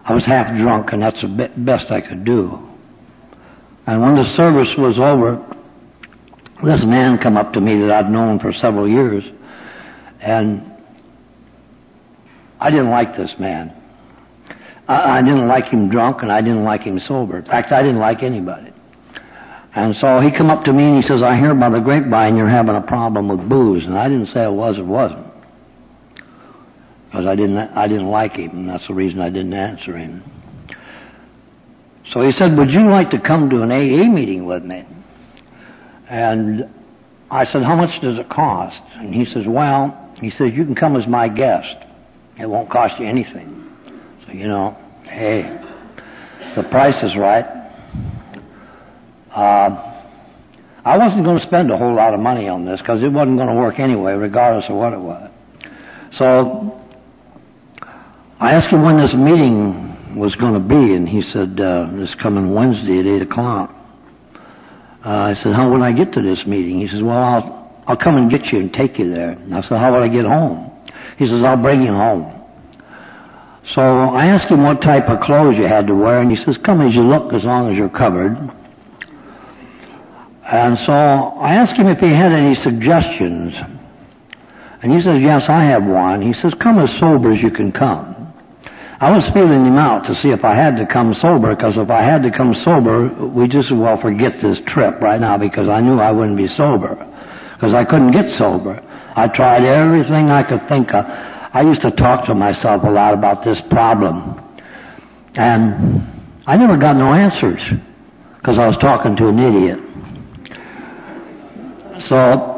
I 0.05 0.13
was 0.13 0.23
half 0.25 0.55
drunk, 0.55 0.93
and 0.93 1.01
that's 1.01 1.19
the 1.21 1.49
best 1.57 1.91
I 1.91 1.99
could 1.99 2.23
do. 2.23 2.59
And 3.87 4.01
when 4.01 4.15
the 4.15 4.35
service 4.37 4.69
was 4.77 4.97
over, 4.99 5.43
this 6.63 6.81
man 6.85 7.17
come 7.21 7.37
up 7.37 7.53
to 7.53 7.61
me 7.61 7.79
that 7.81 7.91
I'd 7.91 8.09
known 8.11 8.39
for 8.39 8.53
several 8.61 8.87
years, 8.87 9.23
and 10.21 10.71
I 12.59 12.69
didn't 12.69 12.91
like 12.91 13.17
this 13.17 13.31
man. 13.39 13.73
I, 14.87 15.17
I 15.17 15.21
didn't 15.21 15.47
like 15.47 15.65
him 15.65 15.89
drunk, 15.89 16.21
and 16.21 16.31
I 16.31 16.41
didn't 16.41 16.65
like 16.65 16.81
him 16.81 17.01
sober. 17.07 17.39
In 17.39 17.45
fact, 17.45 17.71
I 17.71 17.81
didn't 17.81 17.99
like 17.99 18.21
anybody. 18.21 18.71
And 19.75 19.95
so 20.01 20.21
he 20.21 20.31
come 20.35 20.49
up 20.49 20.63
to 20.65 20.73
me 20.73 20.83
and 20.83 21.03
he 21.03 21.07
says, 21.07 21.21
I 21.21 21.37
hear 21.37 21.53
by 21.53 21.69
the 21.69 21.79
grapevine 21.79 22.35
you're 22.35 22.49
having 22.49 22.75
a 22.75 22.81
problem 22.81 23.27
with 23.27 23.47
booze. 23.47 23.85
And 23.85 23.95
I 23.95 24.07
didn't 24.09 24.33
say 24.33 24.43
it 24.43 24.51
was 24.51 24.75
or 24.77 24.85
wasn't. 24.85 25.26
Because 27.07 27.25
I 27.25 27.35
didn't, 27.35 27.57
I 27.57 27.87
didn't 27.87 28.09
like 28.09 28.33
him, 28.33 28.51
and 28.51 28.69
that's 28.69 28.85
the 28.87 28.93
reason 28.93 29.21
I 29.21 29.29
didn't 29.29 29.53
answer 29.53 29.97
him. 29.97 30.23
So 32.13 32.21
he 32.21 32.31
said, 32.37 32.57
Would 32.57 32.69
you 32.69 32.89
like 32.89 33.11
to 33.11 33.19
come 33.19 33.49
to 33.49 33.61
an 33.61 33.71
AA 33.71 34.09
meeting 34.11 34.45
with 34.45 34.63
me? 34.63 34.85
And 36.09 36.63
I 37.29 37.45
said, 37.45 37.63
How 37.63 37.75
much 37.75 38.01
does 38.01 38.17
it 38.17 38.29
cost? 38.29 38.79
And 38.95 39.13
he 39.13 39.25
says, 39.33 39.43
Well, 39.47 40.13
he 40.21 40.31
says, 40.31 40.47
You 40.53 40.65
can 40.65 40.75
come 40.75 40.95
as 40.95 41.07
my 41.07 41.27
guest. 41.27 41.75
It 42.39 42.45
won't 42.45 42.69
cost 42.69 42.93
you 42.99 43.07
anything. 43.07 43.69
So, 44.25 44.33
you 44.33 44.47
know, 44.47 44.77
hey, 45.03 45.59
the 46.55 46.63
price 46.63 47.01
is 47.03 47.15
right. 47.17 47.45
Uh, 49.35 49.93
I 50.85 50.97
wasn't 50.97 51.25
going 51.25 51.39
to 51.39 51.45
spend 51.45 51.71
a 51.71 51.77
whole 51.77 51.95
lot 51.95 52.13
of 52.13 52.19
money 52.19 52.47
on 52.47 52.65
this 52.65 52.79
because 52.79 53.03
it 53.03 53.11
wasn't 53.11 53.37
going 53.37 53.49
to 53.49 53.55
work 53.55 53.79
anyway, 53.79 54.13
regardless 54.13 54.65
of 54.69 54.75
what 54.75 54.93
it 54.93 54.99
was. 54.99 55.29
So 56.17 56.81
I 58.39 58.51
asked 58.51 58.71
him 58.71 58.83
when 58.83 58.97
this 58.97 59.13
meeting 59.17 60.13
was 60.15 60.35
going 60.35 60.53
to 60.53 60.61
be, 60.61 60.75
and 60.75 61.09
he 61.09 61.23
said, 61.33 61.59
uh, 61.59 61.89
this 61.97 62.13
coming 62.21 62.53
Wednesday 62.53 62.99
at 62.99 63.05
8 63.05 63.21
o'clock. 63.23 63.73
Uh, 65.03 65.09
I 65.09 65.33
said, 65.41 65.53
how 65.57 65.71
would 65.71 65.81
I 65.81 65.91
get 65.91 66.13
to 66.13 66.21
this 66.21 66.45
meeting? 66.45 66.79
He 66.79 66.87
says, 66.87 67.01
well, 67.01 67.17
I'll, 67.17 67.83
I'll 67.87 67.97
come 67.97 68.17
and 68.17 68.29
get 68.29 68.45
you 68.53 68.59
and 68.59 68.71
take 68.73 68.99
you 68.99 69.09
there. 69.09 69.31
And 69.31 69.55
I 69.55 69.61
said, 69.61 69.81
how 69.81 69.93
would 69.93 70.03
I 70.03 70.07
get 70.07 70.25
home? 70.25 70.69
He 71.17 71.25
says, 71.25 71.41
I'll 71.43 71.57
bring 71.57 71.81
you 71.81 71.89
home. 71.89 72.29
So 73.73 73.81
I 73.81 74.25
asked 74.25 74.51
him 74.51 74.61
what 74.63 74.81
type 74.81 75.09
of 75.09 75.19
clothes 75.21 75.55
you 75.57 75.65
had 75.65 75.87
to 75.87 75.95
wear, 75.95 76.21
and 76.21 76.29
he 76.29 76.37
says, 76.45 76.57
come 76.63 76.81
as 76.81 76.93
you 76.93 77.01
look 77.01 77.33
as 77.33 77.43
long 77.43 77.71
as 77.71 77.77
you're 77.77 77.89
covered. 77.89 78.37
And 80.45 80.77
so 80.85 80.93
I 80.93 81.57
asked 81.57 81.73
him 81.73 81.87
if 81.87 81.97
he 81.97 82.13
had 82.13 82.31
any 82.31 82.53
suggestions. 82.63 83.53
And 84.83 84.93
he 84.93 85.01
says, 85.01 85.17
yes, 85.25 85.41
I 85.49 85.65
have 85.73 85.83
one. 85.83 86.21
He 86.21 86.33
says, 86.39 86.53
come 86.63 86.77
as 86.77 86.89
sober 87.01 87.33
as 87.33 87.41
you 87.41 87.49
can 87.49 87.71
come. 87.71 88.16
I 88.99 89.13
was 89.13 89.21
feeling 89.37 89.61
him 89.61 89.77
out 89.77 90.09
to 90.09 90.15
see 90.23 90.29
if 90.29 90.43
I 90.43 90.57
had 90.57 90.75
to 90.77 90.85
come 90.91 91.13
sober, 91.21 91.53
because 91.53 91.77
if 91.77 91.89
I 91.91 92.01
had 92.01 92.23
to 92.23 92.31
come 92.33 92.55
sober, 92.65 93.13
we 93.29 93.47
just 93.47 93.69
well 93.69 94.01
forget 94.01 94.41
this 94.41 94.57
trip 94.73 94.99
right 95.01 95.21
now, 95.21 95.37
because 95.37 95.69
I 95.69 95.81
knew 95.81 95.99
I 95.99 96.09
wouldn't 96.09 96.35
be 96.37 96.49
sober, 96.57 96.97
because 97.53 97.75
I 97.77 97.85
couldn't 97.85 98.11
get 98.11 98.25
sober. 98.39 98.81
I 99.15 99.27
tried 99.29 99.61
everything 99.65 100.31
I 100.33 100.41
could 100.41 100.67
think 100.67 100.89
of. 100.97 101.05
I 101.05 101.61
used 101.61 101.81
to 101.81 101.91
talk 101.91 102.25
to 102.25 102.33
myself 102.33 102.81
a 102.85 102.89
lot 102.89 103.13
about 103.13 103.45
this 103.45 103.57
problem, 103.69 104.41
and 105.35 106.41
I 106.47 106.57
never 106.57 106.75
got 106.75 106.97
no 106.97 107.13
answers, 107.13 107.61
because 108.37 108.57
I 108.57 108.65
was 108.65 108.77
talking 108.81 109.15
to 109.17 109.27
an 109.29 109.37
idiot. 109.37 109.79
So 112.09 112.56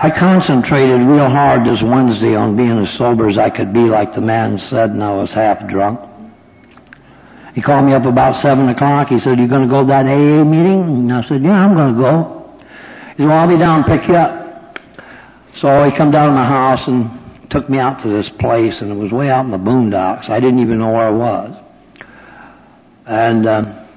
I 0.00 0.10
concentrated 0.14 1.10
real 1.10 1.26
hard 1.26 1.66
this 1.66 1.82
Wednesday 1.82 2.38
on 2.38 2.54
being 2.54 2.78
as 2.78 2.86
sober 2.98 3.28
as 3.28 3.36
I 3.36 3.50
could 3.50 3.74
be, 3.74 3.80
like 3.80 4.14
the 4.14 4.20
man 4.20 4.56
said, 4.70 4.90
and 4.94 5.02
I 5.02 5.10
was 5.10 5.28
half 5.34 5.58
drunk. 5.66 5.98
He 7.56 7.60
called 7.60 7.84
me 7.84 7.94
up 7.94 8.06
about 8.06 8.40
7 8.40 8.68
o'clock. 8.68 9.08
He 9.08 9.18
said, 9.26 9.42
You 9.42 9.48
going 9.48 9.66
to 9.66 9.68
go 9.68 9.82
to 9.82 9.88
that 9.90 10.06
AA 10.06 10.46
meeting? 10.46 11.10
And 11.10 11.12
I 11.12 11.26
said, 11.26 11.42
Yeah, 11.42 11.58
I'm 11.58 11.74
going 11.74 11.94
to 11.96 12.00
go. 12.00 12.14
He 13.18 13.22
said, 13.22 13.26
Well, 13.26 13.42
I'll 13.42 13.50
be 13.50 13.58
down 13.58 13.82
and 13.82 13.90
pick 13.90 14.06
you 14.06 14.14
up. 14.14 14.78
So 15.58 15.82
he 15.82 15.90
come 15.98 16.12
down 16.12 16.30
to 16.30 16.34
my 16.34 16.46
house 16.46 16.86
and 16.86 17.50
took 17.50 17.68
me 17.68 17.80
out 17.80 18.00
to 18.04 18.08
this 18.08 18.30
place, 18.38 18.74
and 18.78 18.92
it 18.92 18.94
was 18.94 19.10
way 19.10 19.30
out 19.30 19.46
in 19.46 19.50
the 19.50 19.58
boondocks. 19.58 20.30
I 20.30 20.38
didn't 20.38 20.62
even 20.62 20.78
know 20.78 20.92
where 20.94 21.08
I 21.08 21.10
was. 21.10 21.50
And 23.04 23.48
uh, 23.48 23.87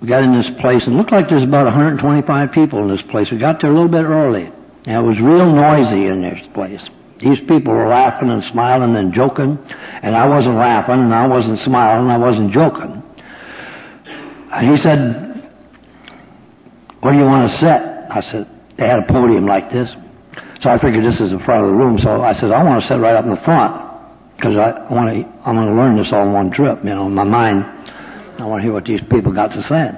we 0.00 0.06
got 0.06 0.22
in 0.22 0.30
this 0.30 0.46
place 0.60 0.82
and 0.86 0.96
looked 0.96 1.10
like 1.10 1.28
there's 1.28 1.42
about 1.42 1.66
125 1.66 2.52
people 2.52 2.78
in 2.82 2.88
this 2.88 3.02
place. 3.10 3.26
We 3.32 3.38
got 3.38 3.60
there 3.60 3.70
a 3.70 3.74
little 3.74 3.90
bit 3.90 4.06
early. 4.06 4.46
It 4.86 5.02
was 5.02 5.18
real 5.18 5.50
noisy 5.50 6.06
in 6.06 6.22
this 6.22 6.38
place. 6.54 6.80
These 7.18 7.42
people 7.50 7.74
were 7.74 7.90
laughing 7.90 8.30
and 8.30 8.42
smiling 8.52 8.94
and 8.94 9.12
joking, 9.12 9.58
and 9.58 10.14
I 10.14 10.24
wasn't 10.24 10.54
laughing 10.54 11.02
and 11.02 11.12
I 11.12 11.26
wasn't 11.26 11.58
smiling 11.66 12.06
and 12.06 12.14
I 12.14 12.18
wasn't 12.18 12.54
joking. 12.54 13.02
And 14.54 14.64
he 14.70 14.76
said, 14.86 15.00
Where 17.02 17.12
do 17.12 17.18
you 17.18 17.26
want 17.26 17.50
to 17.50 17.54
sit? 17.58 17.80
I 18.08 18.22
said, 18.30 18.46
They 18.78 18.86
had 18.86 19.02
a 19.02 19.06
podium 19.10 19.46
like 19.46 19.68
this. 19.74 19.90
So 20.62 20.70
I 20.70 20.78
figured 20.78 21.02
this 21.02 21.18
is 21.18 21.34
the 21.34 21.42
front 21.44 21.66
of 21.66 21.70
the 21.70 21.76
room. 21.76 21.98
So 22.02 22.22
I 22.22 22.38
said, 22.38 22.54
I 22.54 22.62
want 22.62 22.82
to 22.82 22.86
sit 22.86 23.02
right 23.02 23.18
up 23.18 23.26
in 23.26 23.34
the 23.34 23.42
front 23.42 23.74
because 24.38 24.54
I 24.54 24.86
want 24.86 25.10
to. 25.10 25.26
I'm 25.42 25.58
going 25.58 25.68
to 25.68 25.74
learn 25.74 25.98
this 25.98 26.06
all 26.14 26.22
in 26.22 26.32
one 26.32 26.50
trip. 26.54 26.78
You 26.86 26.94
know, 26.94 27.10
my 27.10 27.26
mind 27.26 27.77
I 28.38 28.46
want 28.46 28.60
to 28.60 28.64
hear 28.64 28.72
what 28.72 28.84
these 28.84 29.02
people 29.10 29.34
got 29.34 29.48
to 29.50 29.62
say. 29.66 29.90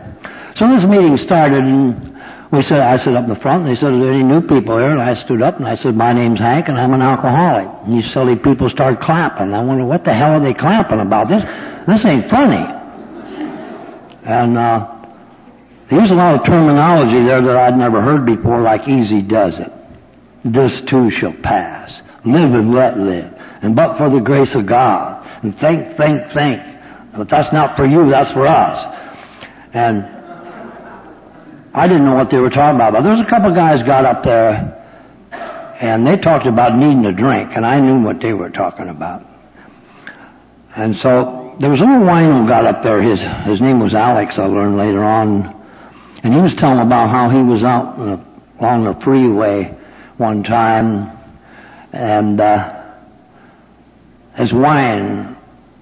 So 0.56 0.68
this 0.68 0.85
meeting 0.88 1.16
started, 1.25 1.61
and 1.61 2.16
we 2.50 2.64
said, 2.68 2.80
I 2.80 2.97
stood 3.04 3.14
up 3.14 3.25
in 3.25 3.32
the 3.32 3.40
front, 3.40 3.64
and 3.64 3.70
they 3.70 3.78
said, 3.78 3.92
Are 3.92 4.00
there 4.00 4.12
any 4.12 4.25
new 4.25 4.40
people 4.40 4.80
here? 4.80 4.90
And 4.90 5.00
I 5.00 5.14
stood 5.25 5.42
up, 5.42 5.61
and 5.61 5.68
I 5.68 5.76
said, 5.85 5.94
My 5.94 6.12
name's 6.12 6.40
Hank, 6.40 6.68
and 6.68 6.80
I'm 6.80 6.92
an 6.92 7.02
alcoholic. 7.02 7.68
And 7.85 7.94
these 7.94 8.09
silly 8.12 8.37
people 8.37 8.68
started 8.73 9.00
clapping. 9.00 9.52
I 9.52 9.62
wonder, 9.62 9.85
what 9.85 10.04
the 10.04 10.16
hell 10.16 10.40
are 10.40 10.42
they 10.42 10.56
clapping 10.56 11.00
about? 11.00 11.28
This, 11.28 11.44
this 11.87 12.02
ain't 12.04 12.30
funny. 12.32 12.64
And, 14.25 14.56
uh, 14.56 15.00
they 15.90 15.97
a 15.97 16.14
lot 16.14 16.38
of 16.38 16.47
terminology 16.47 17.18
there 17.18 17.42
that 17.42 17.56
I'd 17.56 17.76
never 17.76 18.00
heard 18.00 18.25
before, 18.25 18.62
like 18.62 18.87
easy 18.87 19.23
does 19.23 19.54
it. 19.59 19.73
This 20.44 20.70
too 20.88 21.11
shall 21.18 21.35
pass. 21.42 21.90
Live 22.25 22.54
and 22.54 22.73
let 22.73 22.97
live. 22.97 23.26
And 23.62 23.75
but 23.75 23.99
for 23.99 24.09
the 24.09 24.23
grace 24.23 24.54
of 24.54 24.68
God. 24.68 25.26
And 25.42 25.52
think, 25.59 25.97
think, 25.99 26.30
think. 26.32 26.70
But 27.17 27.29
that's 27.31 27.52
not 27.52 27.76
for 27.76 27.87
you, 27.87 28.11
that's 28.11 28.33
for 28.33 28.47
us. 28.47 28.97
And 29.75 30.05
I 31.75 31.87
didn't 31.87 32.05
know 32.05 32.14
what 32.14 32.31
they 32.31 32.38
were 32.38 32.50
talking 32.50 32.76
about. 32.76 32.93
But 32.93 33.02
there 33.02 33.12
was 33.12 33.25
a 33.26 33.31
couple 33.31 33.50
of 33.50 33.57
guys 33.57 33.83
got 33.87 34.05
up 34.05 34.25
there 34.25 34.81
and 35.81 36.07
they 36.07 36.17
talked 36.17 36.47
about 36.47 36.76
needing 36.76 37.07
a 37.07 37.12
drink, 37.12 37.52
and 37.57 37.64
I 37.64 37.81
knew 37.81 38.05
what 38.05 38.21
they 38.21 38.35
were 38.35 38.50
talking 38.50 38.90
about. 38.90 39.23
And 40.76 40.95
so 41.02 41.57
there 41.59 41.71
was 41.71 41.81
a 41.81 41.85
little 41.85 42.07
wino 42.07 42.47
got 42.47 42.67
up 42.67 42.83
there. 42.85 43.02
His 43.02 43.19
his 43.49 43.61
name 43.62 43.81
was 43.81 43.95
Alex. 43.95 44.35
I 44.37 44.45
learned 44.45 44.76
later 44.76 45.02
on, 45.02 45.49
and 46.23 46.35
he 46.35 46.40
was 46.40 46.52
telling 46.61 46.81
about 46.81 47.09
how 47.09 47.31
he 47.31 47.40
was 47.43 47.62
out 47.64 47.99
along 48.61 48.85
the 48.85 49.00
freeway 49.02 49.75
one 50.19 50.43
time, 50.43 51.17
and 51.95 52.38
uh, 52.38 52.93
his 54.37 54.52
wine 54.52 55.30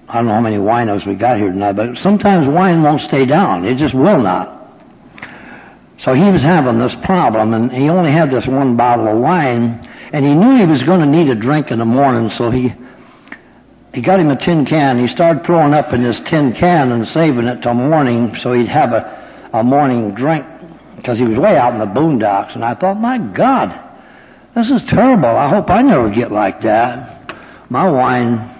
I 0.09 0.15
don't 0.15 0.25
know 0.25 0.33
how 0.33 0.41
many 0.41 0.57
winos 0.57 1.05
we 1.05 1.13
got 1.13 1.37
here 1.37 1.51
tonight, 1.51 1.75
but 1.75 1.89
sometimes 2.01 2.49
wine 2.49 2.81
won't 2.81 3.01
stay 3.07 3.25
down. 3.25 3.63
It 3.63 3.77
just 3.77 3.93
will 3.93 4.21
not. 4.21 4.57
So 6.03 6.13
he 6.13 6.25
was 6.31 6.41
having 6.41 6.79
this 6.79 6.95
problem, 7.05 7.53
and 7.53 7.69
he 7.71 7.89
only 7.89 8.11
had 8.11 8.31
this 8.31 8.47
one 8.47 8.75
bottle 8.75 9.07
of 9.07 9.21
wine, 9.21 9.85
and 10.11 10.25
he 10.25 10.33
knew 10.33 10.57
he 10.57 10.65
was 10.65 10.81
going 10.83 11.01
to 11.01 11.05
need 11.05 11.29
a 11.29 11.35
drink 11.35 11.69
in 11.69 11.77
the 11.77 11.85
morning, 11.85 12.31
so 12.37 12.49
he 12.49 12.73
he 13.93 14.01
got 14.01 14.19
him 14.19 14.29
a 14.29 14.37
tin 14.37 14.65
can. 14.65 14.97
He 14.97 15.13
started 15.13 15.45
throwing 15.45 15.73
up 15.73 15.93
in 15.93 16.03
his 16.03 16.15
tin 16.29 16.53
can 16.59 16.91
and 16.91 17.05
saving 17.13 17.45
it 17.45 17.61
till 17.61 17.73
morning, 17.73 18.35
so 18.41 18.53
he'd 18.53 18.67
have 18.67 18.93
a, 18.93 19.51
a 19.53 19.63
morning 19.63 20.13
drink 20.15 20.45
because 20.95 21.17
he 21.17 21.25
was 21.25 21.37
way 21.37 21.57
out 21.57 21.73
in 21.73 21.79
the 21.79 21.85
boondocks, 21.85 22.55
and 22.55 22.63
I 22.63 22.75
thought, 22.75 22.99
my 22.99 23.17
God, 23.17 23.69
this 24.55 24.67
is 24.67 24.81
terrible. 24.89 25.29
I 25.29 25.49
hope 25.49 25.69
I 25.69 25.81
never 25.81 26.09
get 26.09 26.31
like 26.31 26.61
that. 26.61 27.69
My 27.69 27.89
wine, 27.89 28.58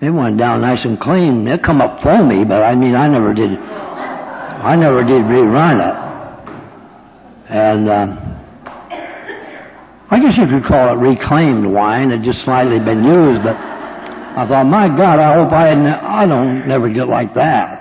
it 0.00 0.10
went 0.10 0.38
down 0.38 0.60
nice 0.60 0.84
and 0.84 1.00
clean. 1.00 1.44
They 1.44 1.58
come 1.58 1.80
up 1.80 2.02
foamy, 2.02 2.44
but 2.44 2.62
I 2.62 2.74
mean, 2.74 2.94
I 2.94 3.08
never 3.08 3.32
did, 3.34 3.50
I 3.58 4.76
never 4.76 5.02
did 5.02 5.22
rerun 5.22 5.80
it. 5.80 5.96
And, 7.50 7.90
um, 7.90 8.34
I 10.10 10.20
guess 10.20 10.36
you 10.36 10.46
could 10.46 10.64
call 10.68 10.94
it 10.94 11.00
reclaimed 11.00 11.66
wine. 11.66 12.12
It 12.12 12.22
just 12.22 12.44
slightly 12.44 12.78
been 12.78 13.02
used, 13.02 13.42
but 13.42 13.56
I 13.56 14.46
thought, 14.46 14.64
my 14.64 14.86
God, 14.86 15.18
I 15.18 15.34
hope 15.34 15.52
I, 15.52 15.70
I 16.22 16.26
don't 16.26 16.68
never 16.68 16.88
get 16.88 17.08
like 17.08 17.34
that. 17.34 17.80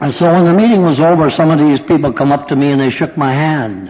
And 0.00 0.12
so 0.18 0.26
when 0.32 0.44
the 0.46 0.52
meeting 0.52 0.82
was 0.82 0.98
over, 1.00 1.30
some 1.34 1.50
of 1.50 1.58
these 1.58 1.80
people 1.88 2.12
come 2.12 2.30
up 2.30 2.48
to 2.48 2.56
me 2.56 2.72
and 2.72 2.80
they 2.80 2.90
shook 2.90 3.16
my 3.16 3.32
hand. 3.32 3.88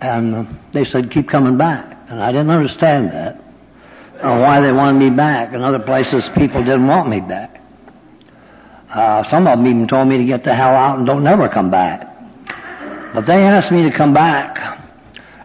And 0.00 0.60
they 0.72 0.84
said, 0.92 1.10
keep 1.10 1.28
coming 1.28 1.58
back. 1.58 1.98
And 2.08 2.22
I 2.22 2.30
didn't 2.30 2.50
understand 2.50 3.10
that. 3.10 3.41
Or 4.22 4.40
why 4.40 4.60
they 4.60 4.72
wanted 4.72 4.98
me 4.98 5.10
back. 5.10 5.52
In 5.52 5.62
other 5.62 5.80
places, 5.80 6.22
people 6.36 6.62
didn't 6.62 6.86
want 6.86 7.08
me 7.08 7.20
back. 7.20 7.60
Uh, 8.92 9.24
some 9.30 9.46
of 9.46 9.58
them 9.58 9.66
even 9.66 9.88
told 9.88 10.06
me 10.06 10.18
to 10.18 10.24
get 10.24 10.44
the 10.44 10.54
hell 10.54 10.74
out 10.76 10.98
and 10.98 11.06
don't 11.06 11.24
never 11.24 11.48
come 11.48 11.70
back. 11.70 12.06
But 13.14 13.26
they 13.26 13.34
asked 13.34 13.72
me 13.72 13.88
to 13.90 13.96
come 13.96 14.14
back. 14.14 14.56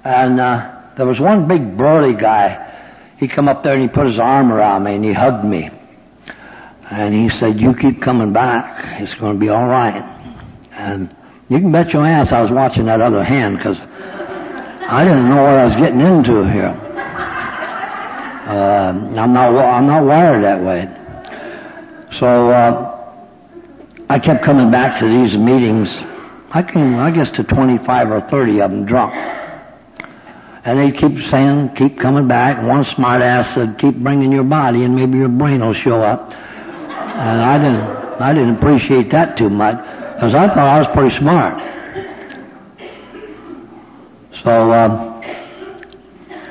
And 0.03 0.39
uh, 0.39 0.95
there 0.97 1.05
was 1.05 1.19
one 1.19 1.47
big 1.47 1.77
burly 1.77 2.19
guy. 2.19 3.15
He 3.17 3.27
come 3.27 3.47
up 3.47 3.63
there 3.63 3.73
and 3.73 3.81
he 3.81 3.87
put 3.87 4.05
his 4.05 4.19
arm 4.19 4.51
around 4.51 4.83
me 4.83 4.95
and 4.95 5.03
he 5.03 5.13
hugged 5.13 5.45
me. 5.45 5.69
And 6.89 7.13
he 7.13 7.29
said, 7.39 7.59
you 7.59 7.73
keep 7.81 8.01
coming 8.01 8.31
back. 8.31 9.01
It's 9.01 9.19
going 9.19 9.33
to 9.33 9.39
be 9.39 9.49
all 9.49 9.67
right. 9.67 10.03
And 10.71 11.09
you 11.49 11.59
can 11.59 11.71
bet 11.71 11.89
your 11.89 12.05
ass 12.05 12.27
I 12.31 12.41
was 12.41 12.51
watching 12.51 12.85
that 12.85 13.01
other 13.01 13.23
hand 13.23 13.57
because 13.57 13.77
I 13.79 15.03
didn't 15.03 15.27
know 15.27 15.41
what 15.41 15.55
I 15.55 15.65
was 15.65 15.75
getting 15.81 15.99
into 15.99 16.47
here. 16.51 16.86
Uh, 18.47 19.19
I'm 19.19 19.33
not, 19.33 19.49
I'm 19.57 19.87
not 19.87 20.05
wired 20.05 20.43
that 20.43 20.63
way. 20.63 20.87
So, 22.19 22.49
uh, 22.49 22.97
I 24.09 24.19
kept 24.19 24.45
coming 24.45 24.71
back 24.71 25.01
to 25.01 25.05
these 25.05 25.37
meetings. 25.37 25.89
I 26.53 26.63
came, 26.63 26.95
I 26.95 27.11
guess, 27.11 27.27
to 27.35 27.43
25 27.43 28.09
or 28.09 28.21
30 28.31 28.61
of 28.61 28.71
them 28.71 28.85
drunk. 28.85 29.13
And 30.63 30.79
they 30.79 30.97
keep 30.97 31.11
saying, 31.29 31.75
keep 31.77 31.99
coming 31.99 32.27
back. 32.27 32.63
One 32.63 32.85
smart 32.95 33.21
ass 33.21 33.53
said, 33.55 33.77
keep 33.79 34.01
bringing 34.01 34.31
your 34.31 34.43
body 34.45 34.83
and 34.83 34.95
maybe 34.95 35.17
your 35.17 35.29
brain 35.29 35.59
will 35.59 35.75
show 35.83 36.01
up. 36.01 36.31
And 36.31 37.41
I 37.41 37.57
didn't, 37.57 38.21
I 38.21 38.33
didn't 38.33 38.57
appreciate 38.57 39.11
that 39.11 39.37
too 39.37 39.49
much 39.49 39.75
because 40.15 40.33
I 40.33 40.47
thought 40.47 40.67
I 40.67 40.77
was 40.79 40.87
pretty 40.95 41.17
smart. 41.19 41.55
So 44.43 44.71
uh, 44.71 45.21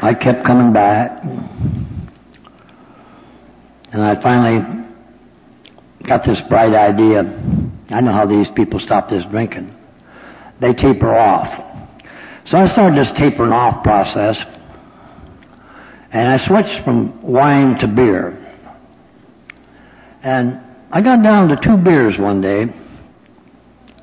I 0.02 0.12
kept 0.12 0.44
coming 0.46 0.72
back, 0.72 1.22
and 3.92 4.02
I 4.02 4.20
finally 4.22 4.86
got 6.06 6.24
this 6.26 6.38
bright 6.48 6.74
idea. 6.74 7.20
I 7.90 8.00
know 8.00 8.12
how 8.12 8.26
these 8.26 8.46
people 8.54 8.80
stop 8.84 9.08
this 9.08 9.22
drinking. 9.30 9.74
They 10.60 10.72
taper 10.72 11.14
off. 11.14 11.46
So 12.50 12.56
I 12.56 12.72
started 12.72 12.98
this 12.98 13.12
tapering 13.18 13.52
off 13.52 13.82
process, 13.82 14.36
and 16.12 16.28
I 16.28 16.46
switched 16.46 16.84
from 16.84 17.22
wine 17.22 17.78
to 17.80 17.88
beer. 17.88 18.42
And 20.22 20.60
I 20.92 21.00
got 21.00 21.22
down 21.22 21.48
to 21.48 21.56
two 21.56 21.76
beers 21.76 22.14
one 22.18 22.40
day, 22.40 22.64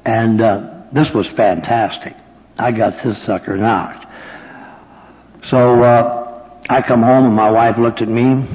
and 0.05 0.41
uh, 0.41 0.69
this 0.93 1.07
was 1.15 1.25
fantastic. 1.35 2.13
I 2.57 2.71
got 2.71 2.93
this 3.03 3.17
sucker 3.25 3.57
knocked. 3.57 4.05
So 5.49 5.83
uh, 5.83 6.59
I 6.69 6.81
come 6.87 7.01
home, 7.01 7.25
and 7.25 7.35
my 7.35 7.49
wife 7.49 7.75
looked 7.79 8.01
at 8.01 8.07
me, 8.07 8.45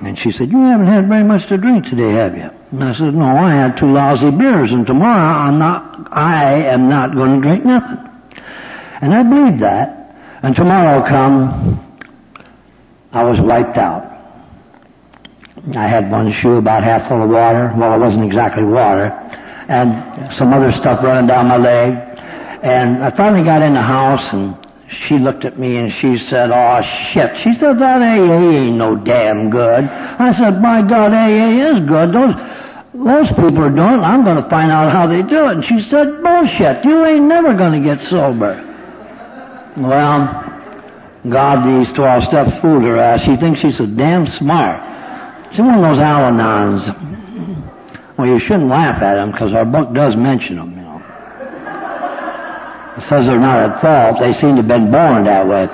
and 0.00 0.18
she 0.18 0.32
said, 0.32 0.50
"You 0.50 0.60
haven't 0.62 0.88
had 0.88 1.08
very 1.08 1.24
much 1.24 1.48
to 1.48 1.56
drink 1.56 1.84
today, 1.86 2.12
have 2.12 2.36
you?" 2.36 2.50
And 2.72 2.84
I 2.84 2.92
said, 2.94 3.14
"No, 3.14 3.24
I 3.24 3.50
had 3.50 3.76
two 3.78 3.90
lousy 3.90 4.30
beers, 4.30 4.70
and 4.70 4.86
tomorrow 4.86 5.48
I'm 5.48 5.58
not. 5.58 6.08
I 6.12 6.54
am 6.64 6.88
not 6.88 7.14
going 7.14 7.40
to 7.40 7.48
drink 7.48 7.64
nothing." 7.64 7.98
And 9.00 9.14
I 9.14 9.22
believed 9.22 9.62
that. 9.62 9.96
And 10.42 10.54
tomorrow 10.54 11.08
come, 11.08 11.80
I 13.12 13.24
was 13.24 13.38
wiped 13.40 13.78
out. 13.78 14.04
I 15.74 15.88
had 15.88 16.10
one 16.10 16.32
shoe 16.42 16.58
about 16.58 16.84
half 16.84 17.08
full 17.08 17.22
of 17.22 17.30
water. 17.30 17.72
Well, 17.76 17.94
it 17.94 17.98
wasn't 17.98 18.24
exactly 18.24 18.62
water. 18.62 19.06
And 19.68 20.36
some 20.38 20.52
other 20.52 20.70
stuff 20.80 21.02
running 21.02 21.26
down 21.26 21.48
my 21.48 21.56
leg. 21.56 21.94
And 22.62 23.02
I 23.02 23.10
finally 23.16 23.44
got 23.44 23.62
in 23.62 23.74
the 23.74 23.82
house 23.82 24.22
and 24.32 24.65
she 25.08 25.18
looked 25.18 25.44
at 25.44 25.58
me 25.58 25.76
and 25.76 25.90
she 26.00 26.16
said, 26.30 26.50
oh 26.50 26.80
shit. 27.12 27.30
She 27.42 27.58
said, 27.58 27.78
that 27.82 28.02
AA 28.02 28.38
ain't 28.38 28.78
no 28.78 28.94
damn 28.94 29.50
good. 29.50 29.82
I 29.82 30.30
said, 30.38 30.62
my 30.62 30.82
God, 30.86 31.10
AA 31.10 31.74
is 31.74 31.82
good. 31.90 32.14
Those, 32.14 32.34
those 32.94 33.26
people 33.34 33.66
are 33.66 33.74
doing 33.74 33.98
it. 33.98 34.06
I'm 34.06 34.22
going 34.22 34.38
to 34.38 34.48
find 34.48 34.70
out 34.70 34.92
how 34.92 35.08
they 35.10 35.26
do 35.26 35.50
it. 35.50 35.58
And 35.58 35.64
she 35.66 35.82
said, 35.90 36.22
bullshit. 36.22 36.84
You 36.86 37.04
ain't 37.04 37.26
never 37.26 37.58
going 37.58 37.74
to 37.74 37.82
get 37.82 37.98
sober. 38.10 38.62
Well, 39.76 40.22
God, 41.34 41.66
these 41.66 41.90
12 41.96 42.22
steps 42.30 42.50
fooled 42.62 42.84
her 42.84 42.98
ass. 42.98 43.26
She 43.26 43.34
thinks 43.42 43.58
she's 43.60 43.76
so 43.78 43.86
damn 43.86 44.26
smart. 44.38 44.78
She's 45.50 45.66
one 45.66 45.82
of 45.82 45.82
those 45.82 45.98
Al-Anons. 45.98 46.86
Well, 48.16 48.28
you 48.28 48.38
shouldn't 48.46 48.68
laugh 48.68 49.02
at 49.02 49.16
them 49.16 49.32
because 49.32 49.52
our 49.52 49.66
book 49.66 49.92
does 49.92 50.14
mention 50.16 50.56
them. 50.56 50.75
Says 52.96 53.28
they're 53.28 53.38
not 53.38 53.60
at 53.60 53.82
fault. 53.84 54.16
They 54.18 54.32
seem 54.40 54.56
to 54.56 54.64
have 54.64 54.68
been 54.68 54.90
born 54.90 55.24
that 55.28 55.46
way. 55.46 55.68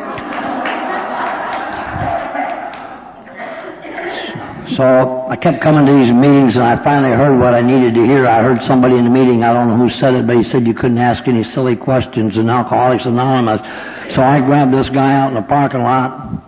So 4.77 5.29
I 5.31 5.37
kept 5.37 5.63
coming 5.63 5.87
to 5.87 5.93
these 5.93 6.11
meetings 6.13 6.57
and 6.57 6.65
I 6.65 6.83
finally 6.83 7.15
heard 7.15 7.39
what 7.39 7.55
I 7.55 7.61
needed 7.61 7.95
to 7.95 8.05
hear. 8.09 8.27
I 8.27 8.43
heard 8.43 8.59
somebody 8.69 8.97
in 8.97 9.05
the 9.05 9.11
meeting, 9.11 9.45
I 9.45 9.53
don't 9.53 9.69
know 9.69 9.77
who 9.77 9.91
said 10.01 10.15
it, 10.15 10.27
but 10.27 10.37
he 10.37 10.45
said 10.51 10.67
you 10.67 10.75
couldn't 10.75 10.99
ask 10.99 11.23
any 11.29 11.45
silly 11.55 11.77
questions 11.77 12.35
in 12.35 12.49
Alcoholics 12.49 13.05
Anonymous. 13.05 13.61
So 14.17 14.23
I 14.23 14.41
grabbed 14.41 14.73
this 14.75 14.89
guy 14.93 15.13
out 15.15 15.29
in 15.29 15.35
the 15.39 15.47
parking 15.47 15.83
lot 15.83 16.43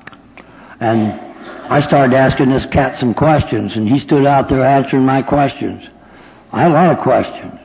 and 0.81 1.25
I 1.71 1.81
started 1.89 2.15
asking 2.15 2.51
this 2.51 2.67
cat 2.73 3.01
some 3.01 3.15
questions, 3.15 3.73
and 3.75 3.89
he 3.89 3.99
stood 4.05 4.27
out 4.27 4.51
there 4.51 4.63
answering 4.67 5.07
my 5.07 5.23
questions. 5.23 5.83
I 6.53 6.63
had 6.63 6.71
a 6.71 6.75
lot 6.75 6.93
of 6.93 7.03
questions. 7.03 7.64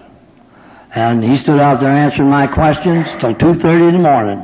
And 0.95 1.23
he 1.23 1.38
stood 1.43 1.60
out 1.60 1.80
there 1.80 1.91
answering 1.91 2.30
my 2.30 2.47
questions 2.47 3.06
till 3.21 3.36
2.30 3.36 3.89
in 3.89 4.02
the 4.02 4.04
morning. 4.04 4.41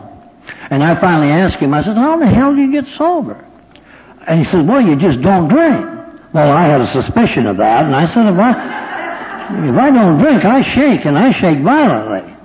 And 0.69 0.83
I 0.83 0.99
finally 1.01 1.33
asked 1.33 1.57
him, 1.57 1.73
I 1.73 1.83
said, 1.83 1.97
how 1.97 2.17
the 2.17 2.27
hell 2.27 2.53
do 2.53 2.61
you 2.61 2.71
get 2.71 2.85
sober? 2.97 3.41
And 4.27 4.45
he 4.45 4.51
said, 4.51 4.67
well, 4.67 4.81
you 4.81 4.93
just 4.97 5.21
don't 5.21 5.49
drink. 5.49 5.85
Well, 6.33 6.51
I 6.51 6.67
had 6.67 6.81
a 6.81 6.89
suspicion 6.91 7.47
of 7.47 7.57
that, 7.57 7.85
and 7.85 7.95
I 7.95 8.05
said, 8.13 8.27
if 8.27 8.37
I, 8.37 8.51
if 9.71 9.77
I 9.77 9.89
don't 9.89 10.21
drink, 10.21 10.43
I 10.43 10.61
shake, 10.75 11.05
and 11.05 11.17
I 11.17 11.31
shake 11.39 11.63
violently. 11.63 12.35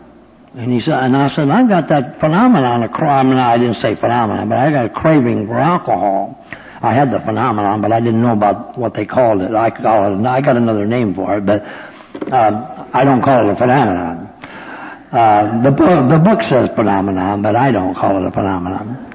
And 0.55 0.73
he 0.73 0.81
said, 0.81 0.95
and 0.95 1.17
I 1.17 1.35
said, 1.35 1.49
I've 1.49 1.69
got 1.69 1.89
that 1.89 2.21
phenomenon 2.21 2.85
of, 2.85 2.91
I 2.95 3.23
mean, 3.23 3.39
I 3.39 3.59
didn't 3.59 3.83
say 3.83 3.97
phenomenon, 3.97 4.49
but 4.49 4.59
I 4.59 4.71
got 4.71 4.87
a 4.87 4.91
craving 4.91 5.47
for 5.47 5.59
alcohol. 5.59 6.39
I 6.83 6.95
had 6.95 7.13
the 7.13 7.21
phenomenon, 7.21 7.83
but 7.83 7.93
I 7.93 8.01
didn't 8.01 8.23
know 8.23 8.33
about 8.33 8.79
what 8.79 8.95
they 8.95 9.05
called 9.05 9.43
it. 9.43 9.53
I 9.53 9.69
it. 9.69 10.27
I 10.27 10.41
got 10.41 10.57
another 10.57 10.87
name 10.87 11.15
for 11.15 11.37
it, 11.37 11.45
but 11.45 11.63
uh, 12.33 12.89
I 12.93 13.05
don't 13.05 13.23
call 13.23 13.49
it 13.49 13.53
a 13.53 13.57
phenomenon. 13.57 14.27
Uh, 15.11 15.63
the 15.67 15.71
book, 15.75 15.91
the 16.11 16.23
book 16.23 16.39
says 16.51 16.71
phenomenon, 16.77 17.43
but 17.43 17.57
I 17.57 17.73
don't 17.73 17.95
call 17.95 18.23
it 18.23 18.27
a 18.27 18.31
phenomenon. 18.31 19.11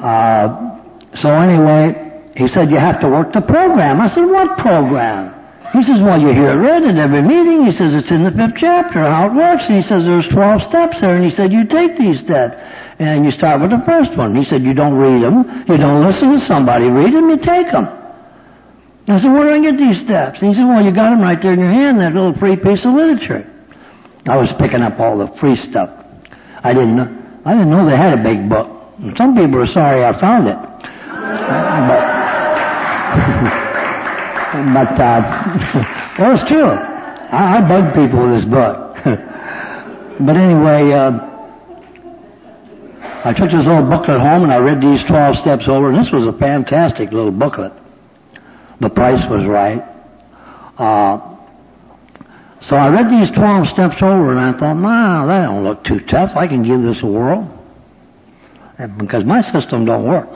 Uh, 0.00 0.76
so 1.20 1.28
anyway, 1.28 2.32
he 2.36 2.48
said 2.52 2.70
you 2.70 2.80
have 2.80 3.00
to 3.00 3.08
work 3.08 3.32
the 3.32 3.40
program. 3.40 4.00
I 4.00 4.08
said, 4.14 4.24
what 4.24 4.56
program? 4.60 5.32
He 5.72 5.84
says, 5.84 6.00
well, 6.00 6.20
you 6.20 6.32
hear 6.32 6.56
it 6.56 6.60
read 6.60 6.84
at 6.88 6.96
every 6.96 7.20
meeting. 7.20 7.68
He 7.68 7.72
says, 7.76 7.92
it's 7.92 8.08
in 8.08 8.24
the 8.24 8.32
fifth 8.32 8.56
chapter, 8.56 9.04
how 9.04 9.28
it 9.28 9.34
works. 9.36 9.64
And 9.68 9.76
he 9.76 9.84
says, 9.84 10.04
there's 10.08 10.28
12 10.32 10.72
steps 10.72 10.96
there. 11.04 11.16
And 11.16 11.24
he 11.24 11.36
said, 11.36 11.52
you 11.52 11.68
take 11.68 11.98
these 12.00 12.20
steps. 12.24 12.56
And 12.96 13.28
you 13.28 13.32
start 13.36 13.60
with 13.60 13.76
the 13.76 13.84
first 13.84 14.16
one. 14.16 14.32
He 14.32 14.48
said, 14.48 14.64
you 14.64 14.72
don't 14.72 14.96
read 14.96 15.20
them. 15.20 15.44
You 15.68 15.76
don't 15.76 16.00
listen 16.00 16.32
to 16.32 16.40
somebody 16.48 16.88
read 16.88 17.12
them. 17.12 17.28
You 17.28 17.36
take 17.36 17.68
them. 17.68 18.05
I 19.06 19.22
said, 19.22 19.30
where 19.30 19.46
do 19.46 19.54
I 19.54 19.62
get 19.62 19.78
these 19.78 20.02
steps? 20.02 20.42
And 20.42 20.50
he 20.50 20.58
said, 20.58 20.66
well, 20.66 20.82
you 20.82 20.90
got 20.90 21.14
them 21.14 21.22
right 21.22 21.38
there 21.38 21.54
in 21.54 21.60
your 21.62 21.70
hand, 21.70 22.02
that 22.02 22.10
little 22.10 22.34
free 22.42 22.56
piece 22.56 22.82
of 22.82 22.90
literature. 22.90 23.46
I 24.26 24.34
was 24.34 24.50
picking 24.58 24.82
up 24.82 24.98
all 24.98 25.18
the 25.18 25.30
free 25.38 25.54
stuff. 25.70 25.90
I 26.66 26.74
didn't 26.74 26.96
know, 26.98 27.06
I 27.46 27.54
didn't 27.54 27.70
know 27.70 27.86
they 27.86 27.94
had 27.94 28.18
a 28.18 28.22
big 28.22 28.50
book. 28.50 28.66
And 28.98 29.14
some 29.14 29.38
people 29.38 29.62
are 29.62 29.70
sorry 29.70 30.02
I 30.02 30.10
found 30.18 30.50
it. 30.50 30.58
but, 30.58 32.02
but 34.74 34.98
uh, 34.98 35.22
well, 36.18 36.34
true. 36.50 36.74
I, 37.30 37.62
I 37.62 37.68
bug 37.68 37.94
people 37.94 38.26
with 38.26 38.42
this 38.42 38.48
book. 38.50 38.90
but 40.26 40.34
anyway, 40.34 40.90
uh, 40.90 41.14
I 43.22 43.30
took 43.38 43.54
this 43.54 43.62
little 43.62 43.86
booklet 43.86 44.26
home 44.26 44.42
and 44.42 44.52
I 44.52 44.58
read 44.58 44.82
these 44.82 45.06
12 45.06 45.46
steps 45.46 45.70
over, 45.70 45.94
and 45.94 45.98
this 46.02 46.10
was 46.10 46.26
a 46.26 46.38
fantastic 46.42 47.12
little 47.14 47.30
booklet. 47.30 47.75
The 48.80 48.90
price 48.90 49.22
was 49.30 49.46
right. 49.48 49.82
Uh, 50.78 51.36
So 52.68 52.74
I 52.74 52.88
read 52.88 53.06
these 53.06 53.30
12 53.38 53.66
steps 53.74 54.02
over 54.02 54.36
and 54.36 54.40
I 54.40 54.58
thought, 54.58 54.74
nah, 54.74 55.24
that 55.26 55.46
don't 55.46 55.62
look 55.62 55.84
too 55.84 56.00
tough. 56.10 56.30
I 56.36 56.48
can 56.48 56.64
give 56.66 56.82
this 56.82 57.00
a 57.02 57.06
whirl. 57.06 57.46
And 58.78 58.98
because 58.98 59.24
my 59.24 59.40
system 59.52 59.84
don't 59.84 60.04
work. 60.04 60.28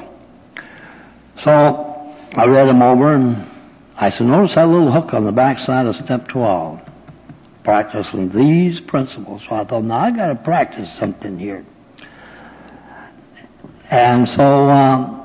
So 1.45 1.51
I 1.51 2.45
read 2.47 2.69
them 2.69 2.83
over 2.83 3.15
and 3.15 3.37
I 3.97 4.11
said, 4.11 4.23
notice 4.23 4.53
that 4.55 4.69
little 4.69 4.93
hook 4.93 5.13
on 5.13 5.25
the 5.25 5.33
back 5.33 5.59
side 5.67 5.87
of 5.87 5.97
step 6.05 6.29
12. 6.29 6.79
Practicing 7.65 8.31
these 8.35 8.81
principles. 8.87 9.43
So 9.49 9.57
I 9.57 9.65
thought, 9.65 9.83
now 9.85 9.99
I 9.99 10.11
got 10.11 10.29
to 10.29 10.37
practice 10.37 10.89
something 11.01 11.39
here. 11.39 11.67
And 13.91 14.29
so 14.37 14.43
um, 14.43 15.20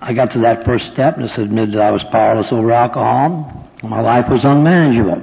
I 0.00 0.12
got 0.12 0.32
to 0.32 0.40
that 0.40 0.64
first 0.64 0.84
step 0.92 1.18
and 1.18 1.28
just 1.28 1.38
admitted 1.38 1.74
that 1.74 1.82
I 1.82 1.90
was 1.90 2.02
powerless 2.12 2.46
over 2.52 2.72
alcohol. 2.72 3.68
My 3.82 4.00
life 4.00 4.26
was 4.28 4.40
unmanageable. 4.44 5.22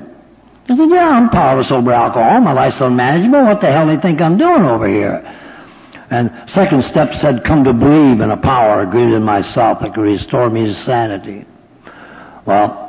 I 0.68 0.76
said, 0.76 0.90
yeah, 0.90 1.10
I'm 1.10 1.30
powerless 1.30 1.68
over 1.72 1.94
alcohol. 1.94 2.42
My 2.42 2.52
life's 2.52 2.78
unmanageable. 2.80 3.46
What 3.46 3.62
the 3.62 3.68
hell 3.68 3.88
do 3.88 3.96
they 3.96 4.02
think 4.02 4.20
I'm 4.20 4.38
doing 4.38 4.64
over 4.64 4.88
here? 4.88 5.24
And 6.12 6.30
second 6.54 6.84
step 6.92 7.10
said, 7.22 7.44
come 7.48 7.64
to 7.64 7.74
believe 7.74 8.20
in 8.20 8.32
a 8.32 8.38
power 8.38 8.86
greater 8.86 9.14
than 9.14 9.24
myself 9.24 9.80
that 9.82 9.94
can 9.94 10.04
restore 10.04 10.50
me 10.50 10.66
to 10.66 10.84
sanity. 10.86 11.46
Well, 12.46 12.86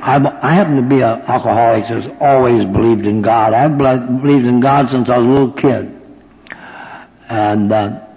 I, 0.00 0.16
I 0.42 0.54
happen 0.54 0.76
to 0.76 0.88
be 0.88 1.00
an 1.02 1.22
alcoholic 1.26 1.84
that's 1.90 2.06
always 2.20 2.64
believed 2.72 3.06
in 3.06 3.22
God. 3.22 3.52
I've 3.52 3.76
believed 3.76 4.46
in 4.46 4.60
God 4.60 4.86
since 4.90 5.08
I 5.10 5.18
was 5.18 5.26
a 5.26 5.30
little 5.30 5.52
kid. 5.52 5.94
And 7.28 7.72
uh, 7.72 8.07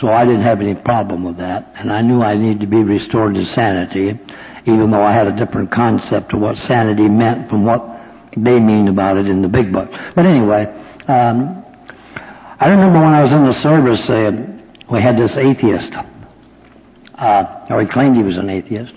so 0.00 0.08
I 0.08 0.24
didn't 0.24 0.42
have 0.42 0.60
any 0.60 0.74
problem 0.74 1.24
with 1.24 1.36
that. 1.38 1.72
And 1.76 1.92
I 1.92 2.02
knew 2.02 2.22
I 2.22 2.36
needed 2.36 2.60
to 2.60 2.66
be 2.66 2.82
restored 2.82 3.34
to 3.34 3.44
sanity, 3.54 4.18
even 4.66 4.90
though 4.90 5.02
I 5.02 5.14
had 5.14 5.26
a 5.26 5.36
different 5.36 5.70
concept 5.70 6.34
of 6.34 6.40
what 6.40 6.56
sanity 6.66 7.08
meant 7.08 7.48
from 7.48 7.64
what 7.64 7.86
they 8.36 8.58
mean 8.58 8.88
about 8.88 9.16
it 9.16 9.26
in 9.26 9.42
the 9.42 9.48
big 9.48 9.72
book. 9.72 9.88
But 10.16 10.26
anyway, 10.26 10.66
um, 11.06 11.64
I 12.58 12.68
remember 12.70 13.00
when 13.00 13.14
I 13.14 13.22
was 13.22 13.32
in 13.32 13.44
the 13.44 13.62
service, 13.62 14.00
uh, 14.08 14.92
we 14.92 15.00
had 15.00 15.16
this 15.16 15.30
atheist, 15.36 15.92
uh, 17.14 17.66
or 17.70 17.82
he 17.82 17.88
claimed 17.88 18.16
he 18.16 18.22
was 18.22 18.36
an 18.36 18.50
atheist. 18.50 18.92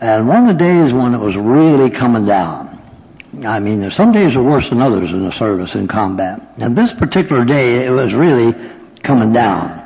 And 0.00 0.26
one 0.26 0.48
of 0.48 0.58
the 0.58 0.62
days 0.62 0.92
when 0.92 1.14
it 1.14 1.22
was 1.22 1.36
really 1.38 1.90
coming 1.90 2.26
down, 2.26 2.72
I 3.46 3.60
mean, 3.60 3.88
some 3.96 4.12
days 4.12 4.34
are 4.34 4.42
worse 4.42 4.64
than 4.68 4.82
others 4.82 5.08
in 5.10 5.24
the 5.24 5.32
service 5.38 5.70
in 5.74 5.86
combat. 5.86 6.40
And 6.58 6.76
this 6.76 6.90
particular 6.98 7.44
day, 7.44 7.86
it 7.86 7.90
was 7.90 8.12
really 8.12 8.52
coming 9.06 9.32
down. 9.32 9.81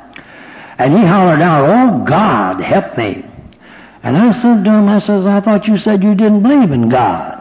And 0.77 0.93
he 0.93 1.05
hollered 1.05 1.41
out, 1.41 1.63
Oh 1.65 2.05
God, 2.05 2.61
help 2.61 2.97
me. 2.97 3.23
And 4.03 4.15
I 4.15 4.29
said 4.41 4.63
to 4.63 4.69
him, 4.69 4.87
I 4.87 4.99
says, 4.99 5.25
I 5.25 5.41
thought 5.41 5.65
you 5.65 5.77
said 5.83 6.03
you 6.03 6.15
didn't 6.15 6.43
believe 6.43 6.71
in 6.71 6.89
God. 6.89 7.33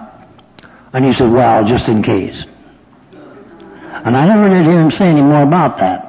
And 0.92 1.04
he 1.04 1.12
said, 1.18 1.30
Well, 1.30 1.68
just 1.68 1.86
in 1.88 2.02
case. 2.02 2.36
And 3.12 4.16
I 4.16 4.26
never 4.26 4.48
did 4.48 4.66
hear 4.66 4.80
him 4.80 4.90
say 4.98 5.06
any 5.06 5.20
more 5.20 5.42
about 5.42 5.78
that. 5.78 6.05